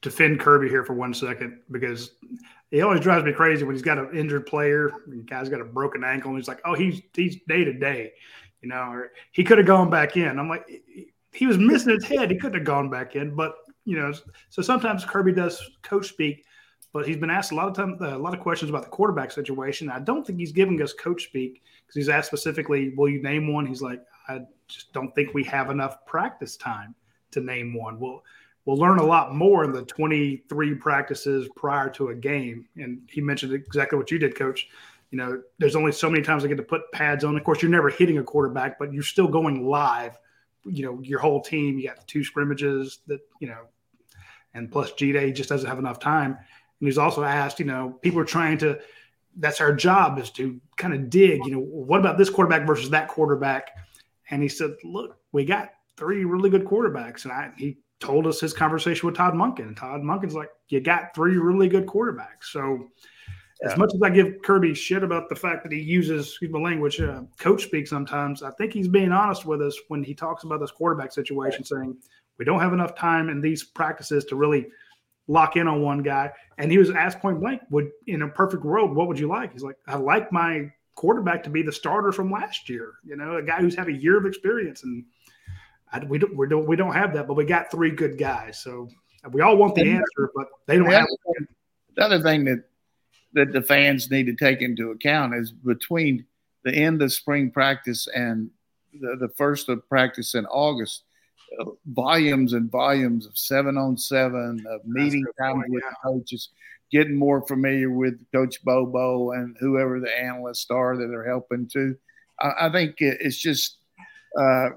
[0.03, 2.13] defend Kirby here for one second because
[2.71, 4.93] he always drives me crazy when he's got an injured player.
[5.07, 8.13] The guy's got a broken ankle, and he's like, "Oh, he's he's day to day,"
[8.63, 10.39] you know, or he could have gone back in.
[10.39, 10.67] I'm like,
[11.33, 12.31] he was missing his head.
[12.31, 14.13] He couldn't have gone back in, but you know,
[14.51, 16.45] so sometimes Kirby does coach speak,
[16.93, 19.33] but he's been asked a lot of time, a lot of questions about the quarterback
[19.33, 19.91] situation.
[19.91, 23.53] I don't think he's giving us coach speak because he's asked specifically, "Will you name
[23.53, 26.95] one?" He's like, "I just don't think we have enough practice time
[27.33, 28.23] to name one." We'll
[28.65, 32.67] we'll learn a lot more in the 23 practices prior to a game.
[32.77, 34.69] And he mentioned exactly what you did, Coach.
[35.11, 37.37] You know, there's only so many times I get to put pads on.
[37.37, 40.19] Of course, you're never hitting a quarterback, but you're still going live
[40.65, 41.79] you know your whole team.
[41.79, 43.67] You got two scrimmages that you know,
[44.55, 46.33] and plus G Day just doesn't have enough time.
[46.33, 48.79] And he's also asked, you know, people are trying to.
[49.37, 51.45] That's our job is to kind of dig.
[51.45, 53.71] You know, what about this quarterback versus that quarterback?
[54.31, 58.41] And he said, look, we got three really good quarterbacks, and I he told us
[58.41, 59.69] his conversation with Todd Monken.
[59.69, 62.45] And Todd Monken's like, you got three really good quarterbacks.
[62.51, 62.89] So
[63.63, 66.61] as much as I give Kirby shit about the fact that he uses, excuse my
[66.61, 70.45] language, uh, coach speak sometimes, I think he's being honest with us when he talks
[70.45, 71.95] about this quarterback situation, saying
[72.39, 74.67] we don't have enough time in these practices to really
[75.29, 76.31] lock in on one guy.
[76.57, 79.53] And he was asked point blank, would in a perfect world, what would you like?
[79.53, 83.37] He's like, I like my quarterback to be the starter from last year, you know,
[83.37, 84.85] a guy who's had a year of experience.
[84.85, 85.05] And
[85.93, 88.61] I, we, don't, we, don't, we don't have that, but we got three good guys.
[88.63, 88.89] So
[89.33, 91.07] we all want the answer, but they don't have.
[91.97, 92.65] The other thing that
[93.33, 96.25] that the fans need to take into account is between
[96.65, 98.51] the end of spring practice and
[99.01, 101.05] the, the first of practice in August,
[101.61, 105.93] uh, volumes and volumes of seven on seven, of meeting time with yeah.
[106.03, 106.49] coaches,
[106.91, 111.97] getting more familiar with Coach Bobo and whoever the analysts are that are helping too.
[112.41, 113.77] I, I think it's just
[114.39, 114.71] uh,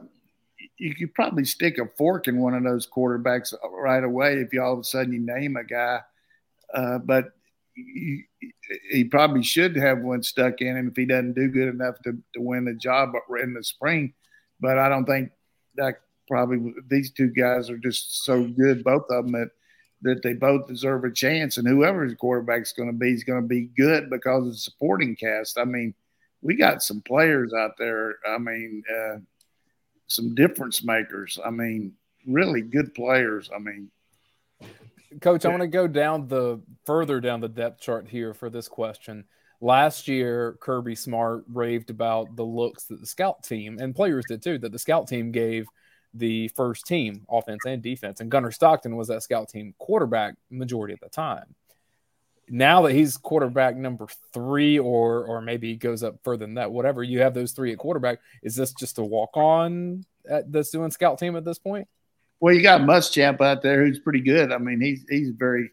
[0.78, 4.62] you could probably stick a fork in one of those quarterbacks right away if you
[4.62, 6.02] all of a sudden you name a guy.
[6.74, 7.32] Uh, but
[7.76, 8.24] he,
[8.90, 12.18] he, probably should have one stuck in him if he doesn't do good enough to,
[12.34, 13.12] to win the job
[13.42, 14.14] in the spring.
[14.60, 15.32] But I don't think
[15.76, 19.50] that probably these two guys are just so good, both of them, that,
[20.02, 21.58] that they both deserve a chance.
[21.58, 24.58] And whoever his quarterback's going to be is going to be good because of the
[24.58, 25.58] supporting cast.
[25.58, 25.94] I mean,
[26.42, 28.16] we got some players out there.
[28.28, 29.18] I mean, uh,
[30.14, 31.40] some difference makers.
[31.44, 31.94] I mean,
[32.28, 33.50] really good players.
[33.54, 33.90] I mean,
[35.22, 38.68] Coach, I want to go down the further down the depth chart here for this
[38.68, 39.26] question.
[39.62, 44.42] Last year, Kirby Smart raved about the looks that the scout team and players did
[44.42, 45.66] too, that the scout team gave
[46.14, 48.20] the first team, offense and defense.
[48.20, 51.56] And Gunner Stockton was that scout team quarterback majority of the time.
[52.50, 56.72] Now that he's quarterback number three, or or maybe he goes up further than that,
[56.72, 58.20] whatever, you have those three at quarterback.
[58.42, 61.88] Is this just a walk on at this doing scout team at this point?
[62.40, 64.52] Well, you got Muschamp out there who's pretty good.
[64.52, 65.72] I mean, he's he's a very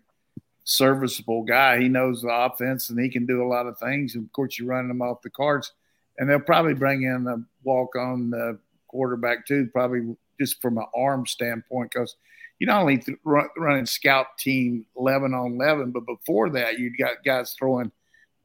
[0.63, 1.81] serviceable guy.
[1.81, 4.15] He knows the offense and he can do a lot of things.
[4.15, 5.73] And of course, you're running them off the cards,
[6.19, 8.53] and they'll probably bring in a walk on uh,
[8.87, 12.15] quarterback too, probably just from an arm standpoint, because
[12.61, 16.95] you not only th- run, running scout team 11 on 11, but before that, you
[16.97, 17.91] got guys throwing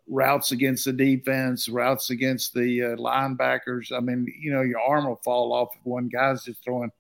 [0.08, 3.92] routes against the defense, routes against the uh, linebackers.
[3.92, 6.92] I mean, you know, your arm will fall off if one guy's just throwing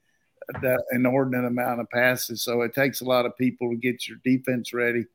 [0.61, 2.43] that inordinate amount of passes.
[2.43, 5.05] So it takes a lot of people to get your defense ready.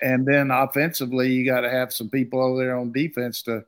[0.00, 3.64] And then offensively, you got to have some people over there on defense to,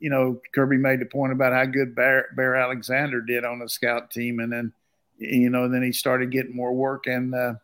[0.00, 3.68] you know, Kirby made the point about how good Bear, Bear Alexander did on the
[3.68, 4.40] scout team.
[4.40, 4.72] And then,
[5.18, 7.06] you know, then he started getting more work.
[7.06, 7.54] And uh,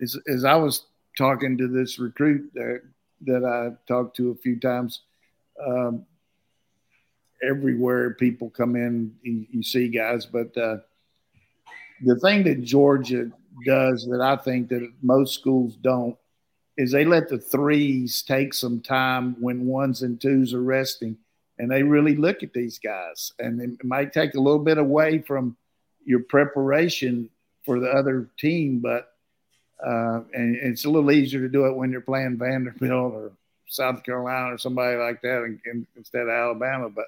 [0.00, 2.84] as, as I was talking to this recruit uh,
[3.22, 5.02] that I talked to a few times,
[5.64, 6.04] um,
[7.42, 10.78] everywhere people come in, you, you see guys, but uh,
[12.04, 13.30] the thing that Georgia
[13.64, 16.16] does that I think that most schools don't
[16.76, 21.16] is they let the threes take some time when ones and twos are resting.
[21.58, 23.32] And they really look at these guys.
[23.38, 25.56] And it might take a little bit away from
[26.04, 27.28] your preparation
[27.64, 29.08] for the other team but
[29.84, 33.32] uh, and it's a little easier to do it when you're playing Vanderbilt or
[33.66, 35.58] South Carolina or somebody like that
[35.96, 37.06] instead of Alabama but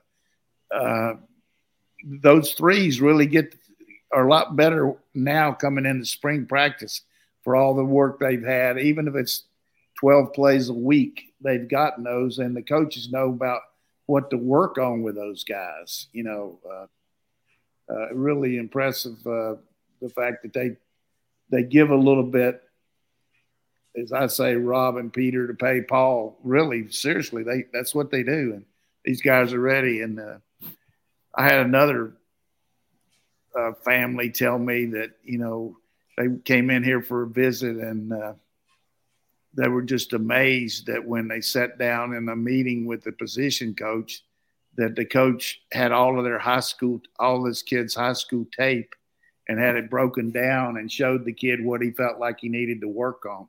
[0.74, 1.14] uh,
[2.04, 3.54] those threes really get
[4.12, 7.02] are a lot better now coming into spring practice
[7.42, 9.44] for all the work they've had, even if it's
[10.00, 13.60] 12 plays a week, they've gotten those, and the coaches know about
[14.06, 16.08] what to work on with those guys.
[16.12, 16.86] You know, uh,
[17.90, 19.56] uh, really impressive uh,
[20.00, 20.76] the fact that they
[21.50, 22.62] they give a little bit,
[23.96, 26.38] as I say, Rob and Peter to pay Paul.
[26.42, 28.64] Really, seriously, they that's what they do, and
[29.04, 30.00] these guys are ready.
[30.00, 30.38] And uh,
[31.34, 32.14] I had another
[33.54, 35.76] uh, family tell me that you know
[36.16, 38.34] they came in here for a visit and uh,
[39.54, 43.74] they were just amazed that when they sat down in a meeting with the position
[43.74, 44.22] coach
[44.76, 48.94] that the coach had all of their high school all his kids high school tape
[49.48, 52.80] and had it broken down and showed the kid what he felt like he needed
[52.80, 53.46] to work on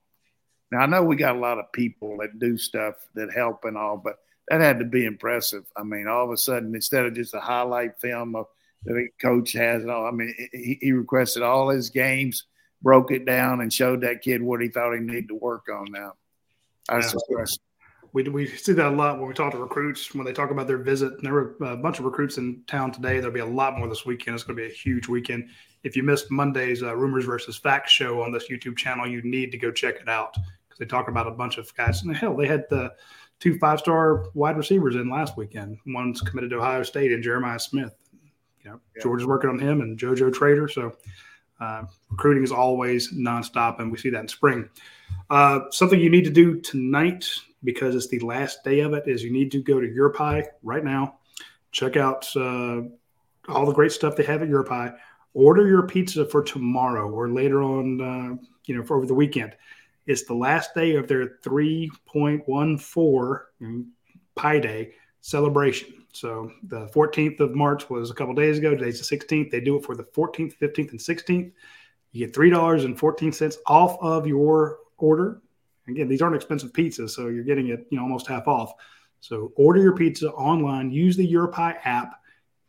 [0.71, 3.77] now i know we got a lot of people that do stuff that help and
[3.77, 4.17] all but
[4.47, 7.39] that had to be impressive i mean all of a sudden instead of just a
[7.39, 8.47] highlight film of
[8.85, 10.05] the coach has it all.
[10.05, 12.45] I mean, he, he requested all his games,
[12.81, 15.91] broke it down, and showed that kid what he thought he needed to work on.
[15.91, 16.13] Now,
[16.87, 17.45] I yeah.
[18.15, 20.67] We, we see that a lot when we talk to recruits when they talk about
[20.67, 21.11] their visit.
[21.11, 23.19] And there were a bunch of recruits in town today.
[23.19, 24.35] There'll be a lot more this weekend.
[24.35, 25.49] It's going to be a huge weekend.
[25.83, 29.51] If you missed Monday's uh, Rumors versus Facts show on this YouTube channel, you need
[29.51, 32.03] to go check it out because they talk about a bunch of guys.
[32.03, 32.93] And hell, they had the
[33.41, 35.77] two five star wide receivers in last weekend.
[35.85, 37.97] One's committed to Ohio State and Jeremiah Smith.
[38.63, 39.03] You know, yeah.
[39.03, 40.69] George is working on him and JoJo Trader.
[40.69, 40.95] So
[41.59, 44.67] uh, recruiting is always nonstop, and we see that in spring.
[45.29, 47.29] Uh, something you need to do tonight
[47.63, 50.83] because it's the last day of it is you need to go to YourPie right
[50.83, 51.15] now.
[51.71, 52.81] Check out uh,
[53.47, 54.95] all the great stuff they have at YourPie.
[55.33, 58.35] Order your pizza for tomorrow or later on, uh,
[58.65, 59.55] you know, for over the weekend.
[60.07, 63.85] It's the last day of their 3.14
[64.35, 66.04] Pi Day celebration.
[66.15, 68.71] So the 14th of March was a couple days ago.
[68.71, 69.51] Today's the 16th.
[69.51, 71.51] They do it for the 14th, 15th, and 16th.
[72.15, 75.41] You get three dollars and fourteen cents off of your order.
[75.89, 78.71] Again, these aren't expensive pizzas, so you're getting it, you know, almost half off.
[79.19, 80.91] So order your pizza online.
[80.91, 82.21] Use the YourPie app.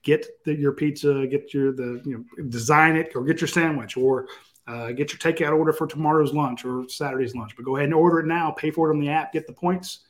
[0.02, 1.28] Get the, your pizza.
[1.28, 4.26] Get your the you know design it or get your sandwich or
[4.66, 7.54] uh, get your takeout order for tomorrow's lunch or Saturday's lunch.
[7.54, 8.50] But go ahead and order it now.
[8.50, 9.32] Pay for it on the app.
[9.32, 10.05] Get the points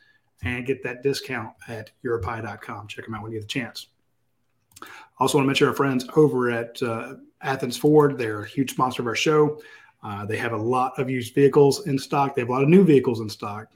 [0.47, 2.86] and get that discount at yourpie.com.
[2.88, 3.88] Check them out when you get the chance.
[5.18, 8.18] Also, want to mention our friends over at uh, Athens Ford.
[8.18, 9.61] They're a huge sponsor of our show.
[10.03, 12.34] Uh, they have a lot of used vehicles in stock.
[12.34, 13.68] They have a lot of new vehicles in stock.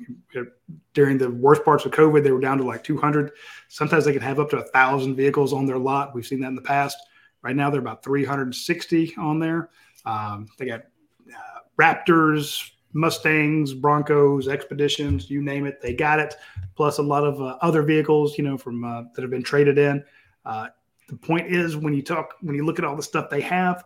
[0.93, 3.33] During the worst parts of COVID, they were down to like 200.
[3.69, 6.15] Sometimes they could have up to a thousand vehicles on their lot.
[6.15, 6.99] We've seen that in the past.
[7.43, 9.71] Right now, they're about 360 on there.
[10.05, 10.83] Um, they got
[11.29, 16.35] uh, Raptors, Mustangs, Broncos, Expeditions, you name it, they got it.
[16.75, 19.79] Plus a lot of uh, other vehicles, you know, from uh, that have been traded
[19.79, 20.05] in.
[20.45, 20.69] Uh,
[21.09, 23.85] the point is, when you talk, when you look at all the stuff they have,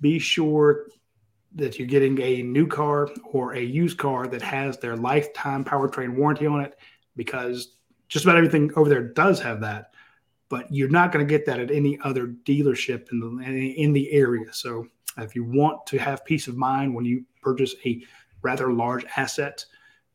[0.00, 0.86] be sure
[1.54, 6.14] that you're getting a new car or a used car that has their lifetime powertrain
[6.16, 6.76] warranty on it,
[7.14, 7.76] because
[8.08, 9.92] just about everything over there does have that.
[10.48, 14.10] But you're not going to get that at any other dealership in the in the
[14.12, 14.52] area.
[14.52, 14.86] So
[15.18, 18.02] if you want to have peace of mind when you purchase a
[18.42, 19.64] rather large asset,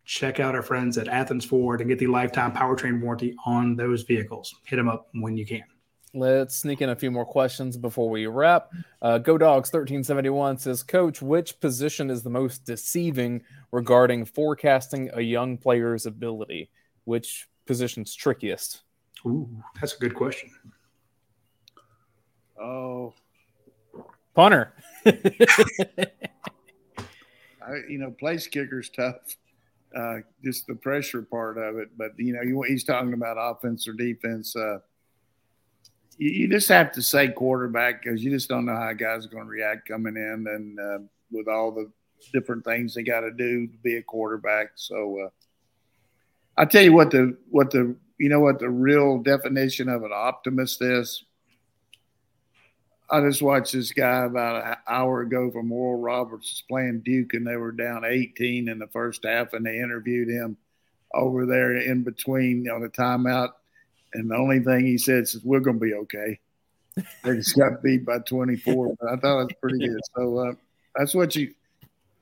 [0.05, 4.03] check out our friends at Athens Ford and get the lifetime powertrain warranty on those
[4.03, 4.55] vehicles.
[4.63, 5.63] Hit them up when you can.
[6.13, 8.71] Let's sneak in a few more questions before we wrap.
[9.01, 15.21] Uh, Go Dogs 1371 says, Coach, which position is the most deceiving regarding forecasting a
[15.21, 16.71] young player's ability?
[17.03, 18.83] Which position's trickiest?
[19.25, 19.49] Ooh,
[19.79, 20.49] that's a good question.
[22.59, 23.13] Oh,
[24.33, 24.73] punter.
[27.67, 29.15] I, you know, place kicker's tough.
[29.95, 31.89] uh, just the pressure part of it.
[31.97, 34.55] But you know, he's talking about offense or defense.
[34.55, 34.79] Uh,
[36.17, 39.29] you, you, just have to say quarterback because you just don't know how guys are
[39.29, 40.99] going to react coming in, and uh,
[41.31, 41.91] with all the
[42.33, 44.71] different things they got to do to be a quarterback.
[44.75, 45.29] So uh,
[46.57, 50.11] I tell you what the what the you know what the real definition of an
[50.13, 51.23] optimist is.
[53.09, 57.47] I just watched this guy about an hour ago from Oral Roberts playing Duke, and
[57.47, 60.57] they were down 18 in the first half, and they interviewed him
[61.13, 63.51] over there in between on the timeout.
[64.13, 66.39] And the only thing he said is, "We're going to be okay."
[67.23, 68.95] They just got beat by 24.
[68.99, 69.99] But I thought it was pretty good.
[70.15, 70.53] So uh,
[70.95, 71.53] that's what you.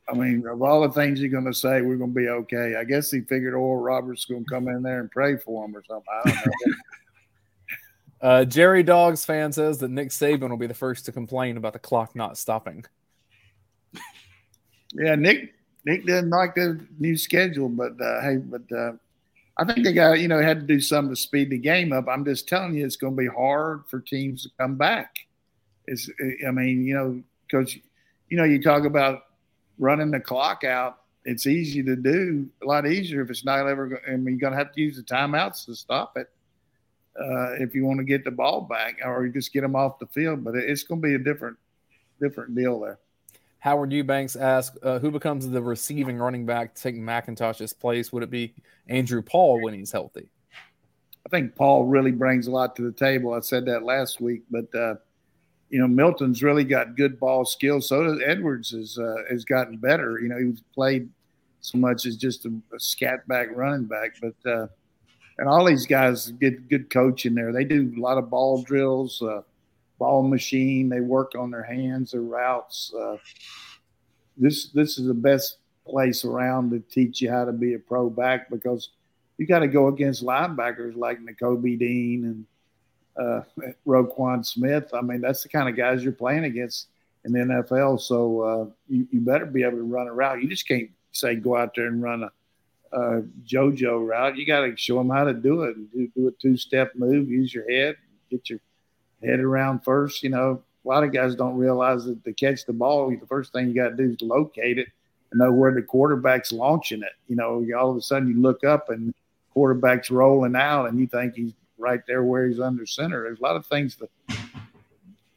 [0.10, 2.76] I mean, of all the things you're going to say, we're going to be okay.
[2.76, 5.66] I guess he figured Oral Roberts is going to come in there and pray for
[5.66, 6.06] him or something.
[6.26, 6.74] I don't know.
[8.22, 11.74] Uh, Jerry Dogs fan says that Nick Saban will be the first to complain about
[11.74, 12.86] the clock not stopping.
[14.94, 15.54] Yeah, Nick
[15.86, 18.94] Nick didn't like the new schedule, but uh, hey, but uh,
[19.58, 22.08] I think they got you know had to do something to speed the game up.
[22.08, 25.16] I'm just telling you, it's going to be hard for teams to come back.
[25.86, 26.10] It's
[26.48, 27.76] I mean you know because
[28.30, 29.24] you know you talk about
[29.78, 31.00] running the clock out.
[31.26, 34.00] It's easy to do, a lot easier if it's not ever.
[34.08, 36.30] I mean, you're going to have to use the timeouts to stop it
[37.20, 40.08] uh, if you want to get the ball back or just get them off the
[40.08, 40.44] field.
[40.44, 41.58] But it's going to be a different
[42.20, 43.00] different deal there.
[43.60, 48.14] Howard Eubanks asked, uh, "Who becomes the receiving running back taking McIntosh's place?
[48.14, 48.54] Would it be
[48.88, 50.30] Andrew Paul when he's healthy?"
[51.26, 53.34] I think Paul really brings a lot to the table.
[53.34, 54.96] I said that last week, but uh,
[55.70, 57.90] you know Milton's really got good ball skills.
[57.90, 60.20] So does Edwards has uh, has gotten better.
[60.20, 61.10] You know he's played
[61.62, 64.68] so much as just a, a scat back running back, but uh,
[65.38, 67.52] and all these guys get good coaching there.
[67.52, 69.42] They do a lot of ball drills, uh,
[70.00, 70.90] ball machine.
[70.90, 72.94] They work on their hands, their routes.
[72.94, 73.18] Uh,
[74.38, 75.58] this this is the best
[75.88, 78.90] place around to teach you how to be a pro back because
[79.38, 82.46] you got to go against linebackers like Nakobe Dean and
[83.18, 83.42] uh,
[83.86, 84.90] Roquan Smith.
[84.94, 86.88] I mean, that's the kind of guys you're playing against
[87.26, 88.00] in the NFL.
[88.02, 90.42] So uh, you, you better be able to run a route.
[90.42, 92.32] You just can't say go out there and run a
[92.96, 94.38] uh, JoJo route.
[94.38, 95.76] You got to show them how to do it.
[95.92, 97.30] Do, do a two step move.
[97.30, 97.96] Use your head.
[98.32, 98.60] Get your
[99.24, 100.24] head around first.
[100.24, 103.52] You know, a lot of guys don't realize that to catch the ball, the first
[103.52, 104.88] thing you got to do is locate it
[105.32, 107.14] and know where the quarterback's launching it.
[107.28, 109.14] You know, all of a sudden you look up and
[109.52, 113.24] quarterback's rolling out, and you think he's right there where he's under center.
[113.24, 114.38] There's a lot of things to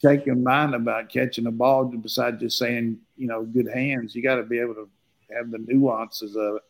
[0.00, 4.14] take in mind about catching the ball besides just saying, you know, good hands.
[4.14, 4.88] You got to be able to
[5.34, 6.62] have the nuances of it.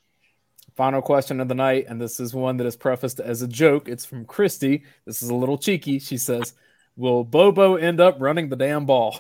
[0.79, 3.89] Final question of the night, and this is one that is prefaced as a joke.
[3.89, 4.85] It's from Christy.
[5.07, 5.99] This is a little cheeky.
[5.99, 6.53] She says,
[6.95, 9.19] Will Bobo end up running the damn ball?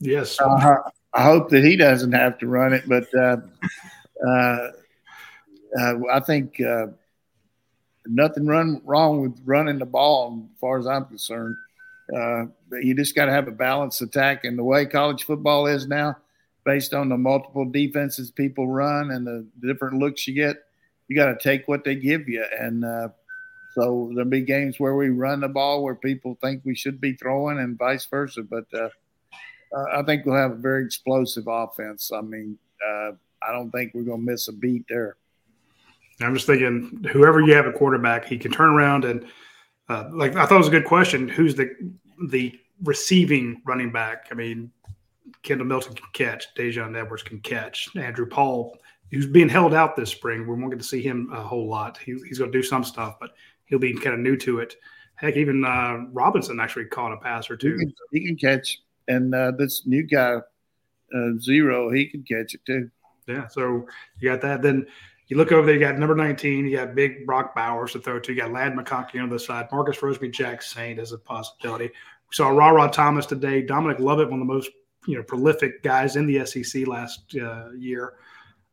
[0.00, 0.40] yes.
[0.40, 0.78] Uh,
[1.14, 3.36] I hope that he doesn't have to run it, but uh,
[4.26, 4.70] uh,
[5.78, 6.88] uh I think uh,
[8.06, 11.54] nothing run wrong with running the ball, as far as I'm concerned.
[12.12, 12.46] Uh,
[12.82, 16.16] you just got to have a balanced attack, and the way college football is now,
[16.66, 20.56] based on the multiple defenses people run and the, different looks you get.
[21.08, 23.08] You got to take what they give you, and uh,
[23.74, 27.14] so there'll be games where we run the ball where people think we should be
[27.14, 28.42] throwing, and vice versa.
[28.42, 28.88] But uh,
[29.92, 32.10] I think we'll have a very explosive offense.
[32.12, 35.16] I mean, uh, I don't think we're going to miss a beat there.
[36.20, 39.26] I'm just thinking, whoever you have a quarterback, he can turn around and
[39.88, 41.28] uh, like I thought it was a good question.
[41.28, 41.70] Who's the
[42.28, 44.26] the receiving running back?
[44.30, 44.72] I mean,
[45.46, 48.76] Kendall Milton can catch, Daijun Edwards can catch, Andrew Paul,
[49.10, 50.40] who's being held out this spring.
[50.40, 51.96] We won't get to see him a whole lot.
[51.98, 53.30] He, he's going to do some stuff, but
[53.66, 54.74] he'll be kind of new to it.
[55.14, 57.72] Heck, even uh, Robinson actually caught a pass or two.
[57.78, 60.36] He can, he can catch, and uh, this new guy,
[61.14, 62.90] uh, Zero, he can catch it too.
[63.26, 63.86] Yeah, so
[64.20, 64.62] you got that.
[64.62, 64.86] Then
[65.28, 68.18] you look over there, you got number 19, you got big Brock Bowers to throw
[68.20, 71.86] to, you got Ladd McConkey on the side, Marcus Rosemy, Jacksaint as a possibility.
[71.86, 74.70] We saw Rara Thomas today, Dominic Lovett, one of the most
[75.06, 78.14] you know prolific guys in the SEC last uh, year.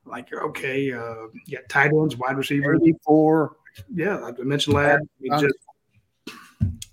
[0.05, 2.81] Like okay, uh, yeah, tight ends, wide receivers.
[3.03, 3.57] Four.
[3.93, 4.75] Yeah, I mentioned.
[5.39, 5.55] Just,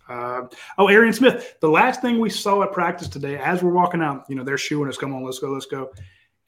[0.08, 0.42] uh,
[0.78, 1.56] oh, Arian Smith.
[1.60, 4.58] The last thing we saw at practice today, as we're walking out, you know, they're
[4.58, 4.96] shooing us.
[4.96, 5.90] Come on, let's go, let's go.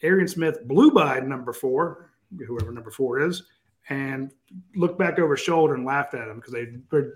[0.02, 2.10] Arian Smith blew by number four,
[2.46, 3.44] whoever number four is,
[3.88, 4.32] and
[4.74, 6.66] looked back over his shoulder and laughed at him because they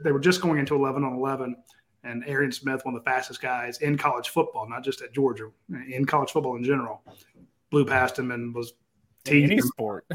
[0.04, 1.56] they were just going into eleven on eleven
[2.06, 5.50] and Arian Smith, one of the fastest guys in college football, not just at Georgia,
[5.88, 7.02] in college football in general,
[7.70, 8.74] blew past him and was
[9.26, 10.06] in any sport.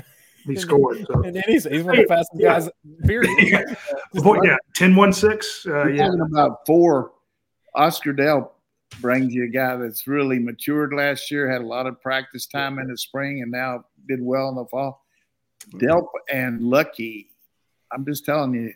[0.45, 1.05] He scored.
[1.05, 1.21] So.
[1.23, 2.59] In any, he's one of the fastest yeah.
[2.59, 2.69] guys.
[3.05, 3.29] Period.
[4.43, 5.65] yeah, 10 1 6.
[5.67, 6.07] Uh, yeah.
[6.07, 7.11] Talking about four,
[7.75, 8.49] Oscar Delp
[8.99, 12.79] brings you a guy that's really matured last year, had a lot of practice time
[12.79, 15.05] in the spring, and now did well in the fall.
[15.75, 17.29] Delp and Luckie,
[17.91, 18.73] I'm just telling you,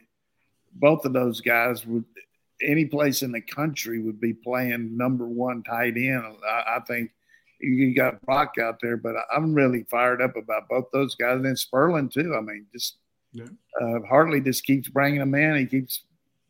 [0.74, 2.06] both of those guys would
[2.62, 6.24] any place in the country would be playing number one tight end.
[6.48, 7.12] I, I think
[7.60, 11.36] you got Brock out there, but I'm really fired up about both those guys.
[11.36, 12.36] And then Spurlin too.
[12.36, 12.98] I mean, just
[13.34, 13.46] yeah.
[13.82, 15.56] uh, Hartley just keeps bringing them in.
[15.56, 16.04] He keeps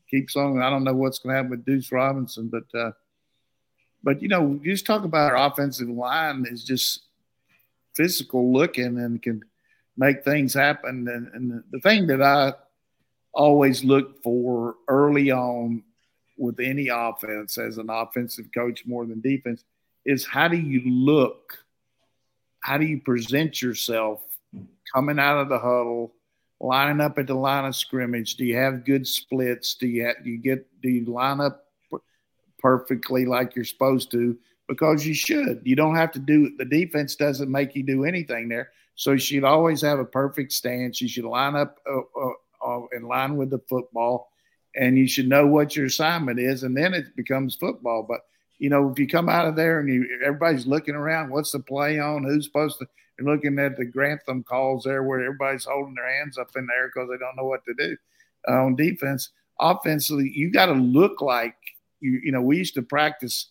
[0.10, 0.62] keeps on.
[0.62, 2.92] I don't know what's going to happen with Deuce Robinson, but uh,
[4.04, 7.02] but you know, you just talk about our offensive line is just
[7.96, 9.44] physical looking and can
[9.98, 11.08] make things happen.
[11.08, 12.54] And, and the thing that I
[13.34, 15.84] always look for early on
[16.38, 19.64] with any offense as an offensive coach more than defense
[20.06, 21.58] is how do you look?
[22.62, 24.22] How do you present yourself
[24.94, 26.14] coming out of the huddle,
[26.60, 28.36] lining up at the line of scrimmage?
[28.36, 29.76] Do you have good splits?
[29.76, 31.66] Do you have, do you get do you line up
[32.60, 34.38] perfectly like you're supposed to?
[34.68, 35.62] Because you should.
[35.64, 38.72] You don't have to do the defense doesn't make you do anything there.
[38.96, 41.02] So you should always have a perfect stance.
[41.02, 42.32] You should line up uh, uh,
[42.66, 44.32] uh, in line with the football,
[44.76, 48.04] and you should know what your assignment is, and then it becomes football.
[48.04, 48.22] But
[48.58, 51.60] you know, if you come out of there and you everybody's looking around, what's the
[51.60, 52.24] play on?
[52.24, 52.88] Who's supposed to?
[53.18, 56.88] You're looking at the Grantham calls there, where everybody's holding their hands up in there
[56.88, 57.96] because they don't know what to do
[58.50, 59.30] uh, on defense.
[59.60, 61.56] Offensively, you got to look like
[62.02, 62.20] you.
[62.24, 63.48] You know, we used to practice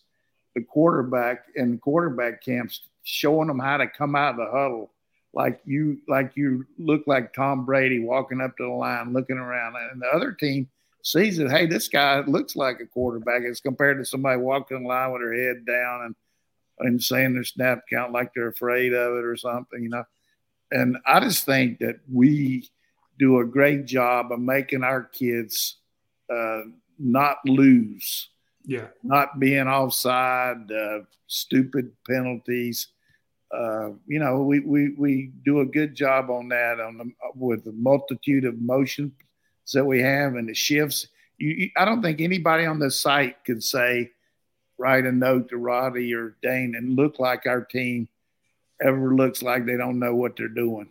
[0.53, 4.91] the quarterback in quarterback camps, showing them how to come out of the huddle
[5.35, 9.75] like you like you look like Tom Brady walking up to the line, looking around,
[9.75, 10.69] and the other team
[11.05, 11.51] sees it.
[11.51, 15.21] Hey, this guy looks like a quarterback as compared to somebody walking the line with
[15.21, 16.15] their head down and
[16.79, 20.03] and saying their snap count like they're afraid of it or something, you know.
[20.71, 22.69] And I just think that we
[23.17, 25.77] do a great job of making our kids
[26.29, 26.61] uh,
[26.99, 28.27] not lose.
[28.65, 28.87] Yeah.
[29.03, 32.89] Not being offside, uh, stupid penalties
[33.55, 37.63] uh, you know, we, we, we do a good job on that on the, with
[37.63, 39.13] the multitude of motions
[39.73, 41.07] that we have and the shifts.
[41.37, 44.11] You, you, I don't think anybody on the site could say,
[44.77, 48.07] write a note to Radi or Dayne and look like our team
[48.81, 50.89] ever looks like they don't know what they're doing.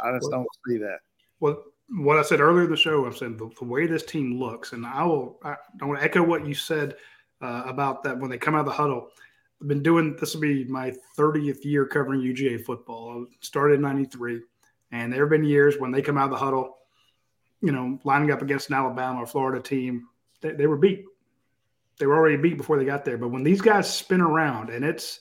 [0.00, 0.98] I just well, don't see that.
[1.40, 4.38] Well, what I said earlier in the show, I've said the, the way this team
[4.38, 6.96] looks, and I will I, I want to echo what you said
[7.40, 9.10] uh, about that when they come out of the huddle–
[9.60, 13.22] I've been doing this will be my 30th year covering UGA football.
[13.22, 14.42] I started in 93,
[14.92, 16.76] and there have been years when they come out of the huddle,
[17.62, 20.08] you know, lining up against an Alabama or Florida team,
[20.40, 21.04] they, they were beat.
[21.98, 23.16] They were already beat before they got there.
[23.16, 25.20] But when these guys spin around and it's,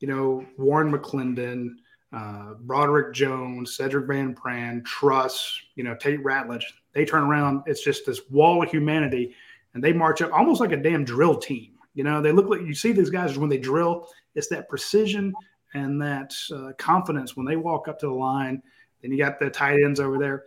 [0.00, 1.70] you know, Warren McClendon,
[2.12, 7.62] uh, Broderick Jones, Sedrick Van Pran, Truss, you know, Tate Ratledge, they turn around.
[7.66, 9.34] It's just this wall of humanity,
[9.74, 12.60] and they march up almost like a damn drill team you know, they look like
[12.60, 15.32] you see these guys when they drill, it's that precision
[15.74, 18.62] and that uh, confidence when they walk up to the line.
[19.00, 20.44] Then you got the tight ends over there.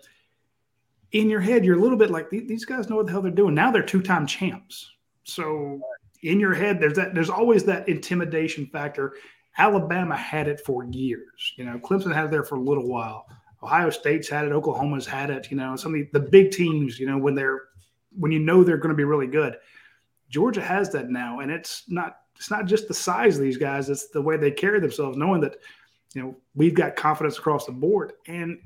[1.13, 3.31] In your head, you're a little bit like these guys know what the hell they're
[3.31, 3.55] doing.
[3.55, 4.91] Now they're two-time champs.
[5.23, 5.79] So
[6.21, 7.13] in your head, there's that.
[7.13, 9.13] There's always that intimidation factor.
[9.57, 11.53] Alabama had it for years.
[11.55, 13.25] You know, Clemson had it there for a little while.
[13.63, 14.51] Ohio State's had it.
[14.51, 15.49] Oklahoma's had it.
[15.49, 16.99] You know, some of the, the big teams.
[16.99, 17.63] You know, when they're
[18.17, 19.57] when you know they're going to be really good
[20.29, 23.89] Georgia has that now, and it's not it's not just the size of these guys;
[23.89, 25.57] it's the way they carry themselves, knowing that
[26.13, 28.59] you know we've got confidence across the board, and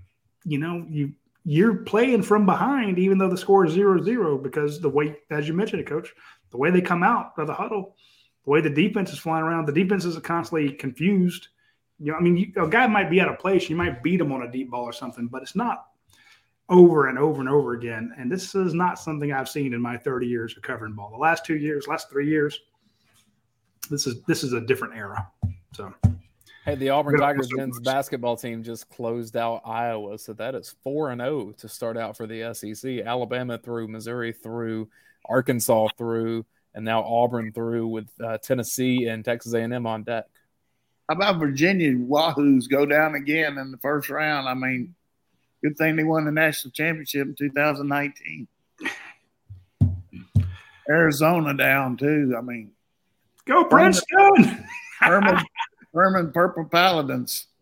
[0.44, 1.14] you know you
[1.44, 5.48] you're playing from behind, even though the score is zero zero, because the way, as
[5.48, 6.14] you mentioned, coach,
[6.52, 7.96] the way they come out of the huddle,
[8.46, 11.48] the way the defense is flying around, the defense is constantly confused.
[12.00, 14.22] You know, I mean, you, a guy might be out of place, you might beat
[14.22, 15.88] him on a deep ball or something, but it's not
[16.70, 18.14] over and over and over again.
[18.18, 21.12] And this is not something I've seen in my 30 years of covering ball.
[21.12, 22.60] The last two years, last three years,
[23.90, 25.28] this is this is a different era.
[25.74, 25.94] So
[26.66, 31.10] Hey, the Auburn Tigers men's basketball team just closed out Iowa, so that is four
[31.12, 33.00] and zero oh to start out for the SEC.
[33.00, 34.88] Alabama through, Missouri through,
[35.26, 40.26] Arkansas through, and now Auburn through with uh, Tennessee and Texas A&M on deck.
[41.10, 44.48] How about Virginia Wahoos go down again in the first round?
[44.48, 44.96] I mean,
[45.64, 48.48] Good thing they won the national championship in 2019.
[50.90, 52.34] Arizona down too.
[52.36, 52.72] I mean,
[53.46, 54.66] go Princeton.
[55.00, 55.38] Furman,
[55.94, 57.48] Furman Purple Paladins.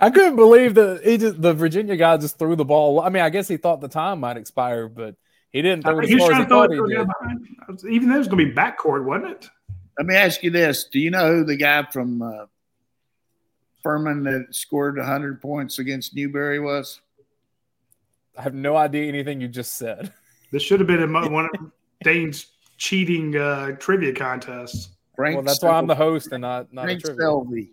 [0.00, 3.00] I couldn't believe that he just, the Virginia guy just threw the ball.
[3.00, 5.16] I mean, I guess he thought the time might expire, but
[5.50, 7.90] he didn't throw it as far as he thought he did.
[7.90, 9.48] Even though it was going to be backcourt, wasn't it?
[9.98, 12.46] Let me ask you this: Do you know who the guy from uh,
[13.82, 17.00] Furman that scored 100 points against Newberry was?
[18.36, 20.12] I have no idea anything you just said.
[20.50, 21.72] This should have been in one of
[22.02, 22.46] Dayne's
[22.78, 24.90] cheating uh, trivia contests.
[25.16, 27.70] Frank well, that's why I'm the host and not, not Frank Selvy.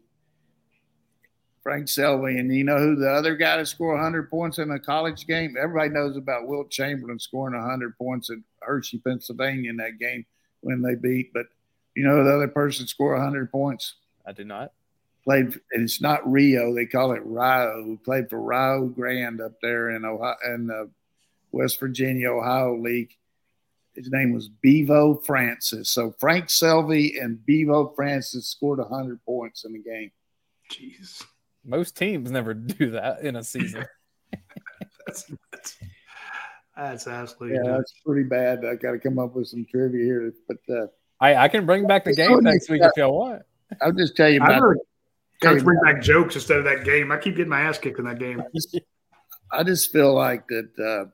[1.64, 4.80] Frank Selvy, and you know who the other guy to score 100 points in a
[4.80, 5.56] college game?
[5.60, 10.26] Everybody knows about Wilt Chamberlain scoring 100 points at Hershey, Pennsylvania in that game
[10.62, 11.34] when they beat.
[11.34, 11.48] But
[11.96, 13.96] you know the other person scored 100 points?
[14.26, 14.72] I do not.
[15.26, 16.74] Played, and it's not Rio.
[16.74, 17.84] They call it Rio.
[17.84, 20.90] Who played for Rio Grande up there in Ohio, in the
[21.52, 23.16] West Virginia Ohio League.
[24.00, 25.90] His name was Bevo Francis.
[25.90, 30.10] So Frank Selvy and Bevo Francis scored 100 points in the game.
[30.72, 31.22] Jeez.
[31.66, 33.86] Most teams never do that in a season.
[35.06, 35.78] that's, that's,
[36.78, 38.64] that's absolutely yeah, that's pretty bad.
[38.64, 40.88] I got to come up with some trivia here, but uh,
[41.20, 43.42] I, I can bring back the game next week if y'all want.
[43.82, 44.78] I'll just tell you about.
[45.42, 47.12] Coach bring back jokes instead of that game.
[47.12, 48.42] I keep getting my ass kicked in that game.
[49.52, 50.70] I just feel like that.
[50.80, 51.12] Uh,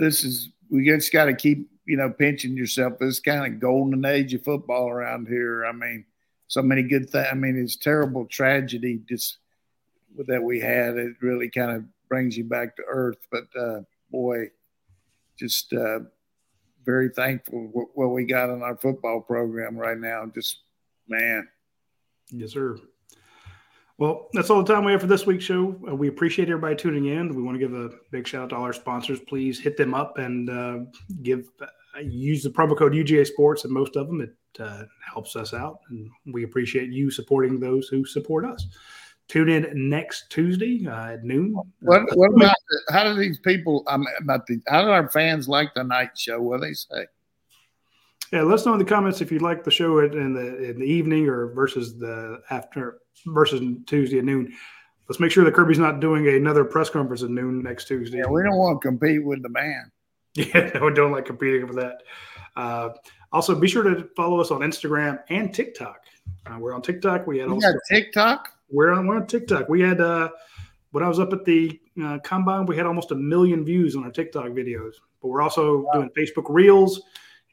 [0.00, 2.98] this is we just got to keep you know pinching yourself.
[2.98, 5.64] This kind of golden age of football around here.
[5.64, 6.04] I mean,
[6.48, 7.28] so many good things.
[7.30, 9.38] I mean, it's terrible tragedy just
[10.26, 10.96] that we had.
[10.96, 13.18] It really kind of brings you back to earth.
[13.30, 13.80] But uh,
[14.10, 14.50] boy,
[15.38, 16.00] just uh,
[16.84, 20.26] very thankful what, what we got in our football program right now.
[20.34, 20.58] Just
[21.06, 21.46] man.
[22.30, 22.78] Yes, sir.
[23.96, 25.76] Well, that's all the time we have for this week's show.
[25.88, 27.34] Uh, we appreciate everybody tuning in.
[27.34, 29.20] We want to give a big shout out to all our sponsors.
[29.20, 30.78] Please hit them up and uh,
[31.22, 35.36] give uh, use the promo code UGA Sports, and most of them it uh, helps
[35.36, 38.66] us out, and we appreciate you supporting those who support us.
[39.28, 41.54] Tune in next Tuesday uh, at noon.
[41.80, 42.54] What, what about
[42.90, 43.84] how do these people?
[43.86, 46.42] About the how do our fans like the night show?
[46.42, 47.06] What do they say?
[48.32, 50.70] Yeah, let us know in the comments if you'd like the show at in the
[50.70, 54.52] in the evening or versus the after versus Tuesday at noon.
[55.08, 58.18] Let's make sure that Kirby's not doing another press conference at noon next Tuesday.
[58.18, 59.90] Yeah, we don't want to compete with the man.
[60.36, 62.02] Yeah, we don't like competing for that.
[62.56, 62.88] Uh,
[63.32, 66.00] also, be sure to follow us on Instagram and TikTok.
[66.46, 67.26] Uh, we're on TikTok.
[67.28, 68.48] We had got TikTok.
[68.68, 69.68] We're on we're on TikTok.
[69.68, 70.30] We had uh,
[70.90, 74.04] when I was up at the uh, combine, we had almost a million views on
[74.04, 74.94] our TikTok videos.
[75.22, 75.92] But we're also wow.
[75.94, 77.02] doing Facebook Reels.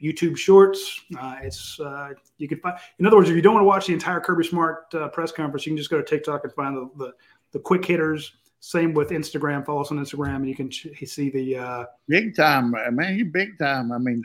[0.02, 1.02] YouTube Shorts.
[1.18, 2.78] Uh, it's uh, you can find.
[3.00, 5.32] In other words, if you don't want to watch the entire Kirby Smart uh, press
[5.32, 7.14] conference, you can just go to TikTok and find the, the,
[7.52, 8.34] the quick hitters.
[8.60, 9.66] Same with Instagram.
[9.66, 13.16] Follow us on Instagram, and you can ch- see the uh, big time man.
[13.18, 13.92] You big time.
[13.92, 14.24] I mean,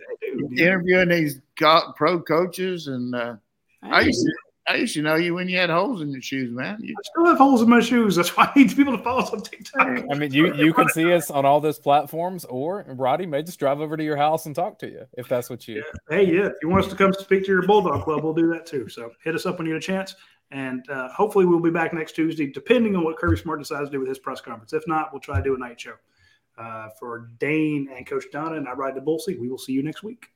[0.57, 3.37] interviewing these pro coaches, and uh,
[3.83, 4.33] I used to,
[4.69, 6.79] I used to know you when you had holes in your shoes, man.
[6.81, 6.95] You...
[6.99, 8.17] I still have holes in my shoes.
[8.17, 10.05] That's why I need people to follow us on TikTok.
[10.11, 13.59] I mean, you you can see us on all those platforms, or Radi may just
[13.59, 15.77] drive over to your house and talk to you if that's what you.
[15.77, 16.17] Yeah.
[16.17, 18.49] Hey, yeah, if you want us to come speak to your Bulldog Club, we'll do
[18.49, 18.89] that too.
[18.89, 20.17] So hit us up when you get a chance,
[20.51, 23.93] and uh, hopefully we'll be back next Tuesday, depending on what Kirby Smart decides to
[23.93, 24.73] do with his press conference.
[24.73, 25.95] If not, we'll try to do a night show.
[26.59, 30.03] Uh, for Dayne and Coach Donnan and I Radi Nabulsi, we will see you next
[30.03, 30.29] week.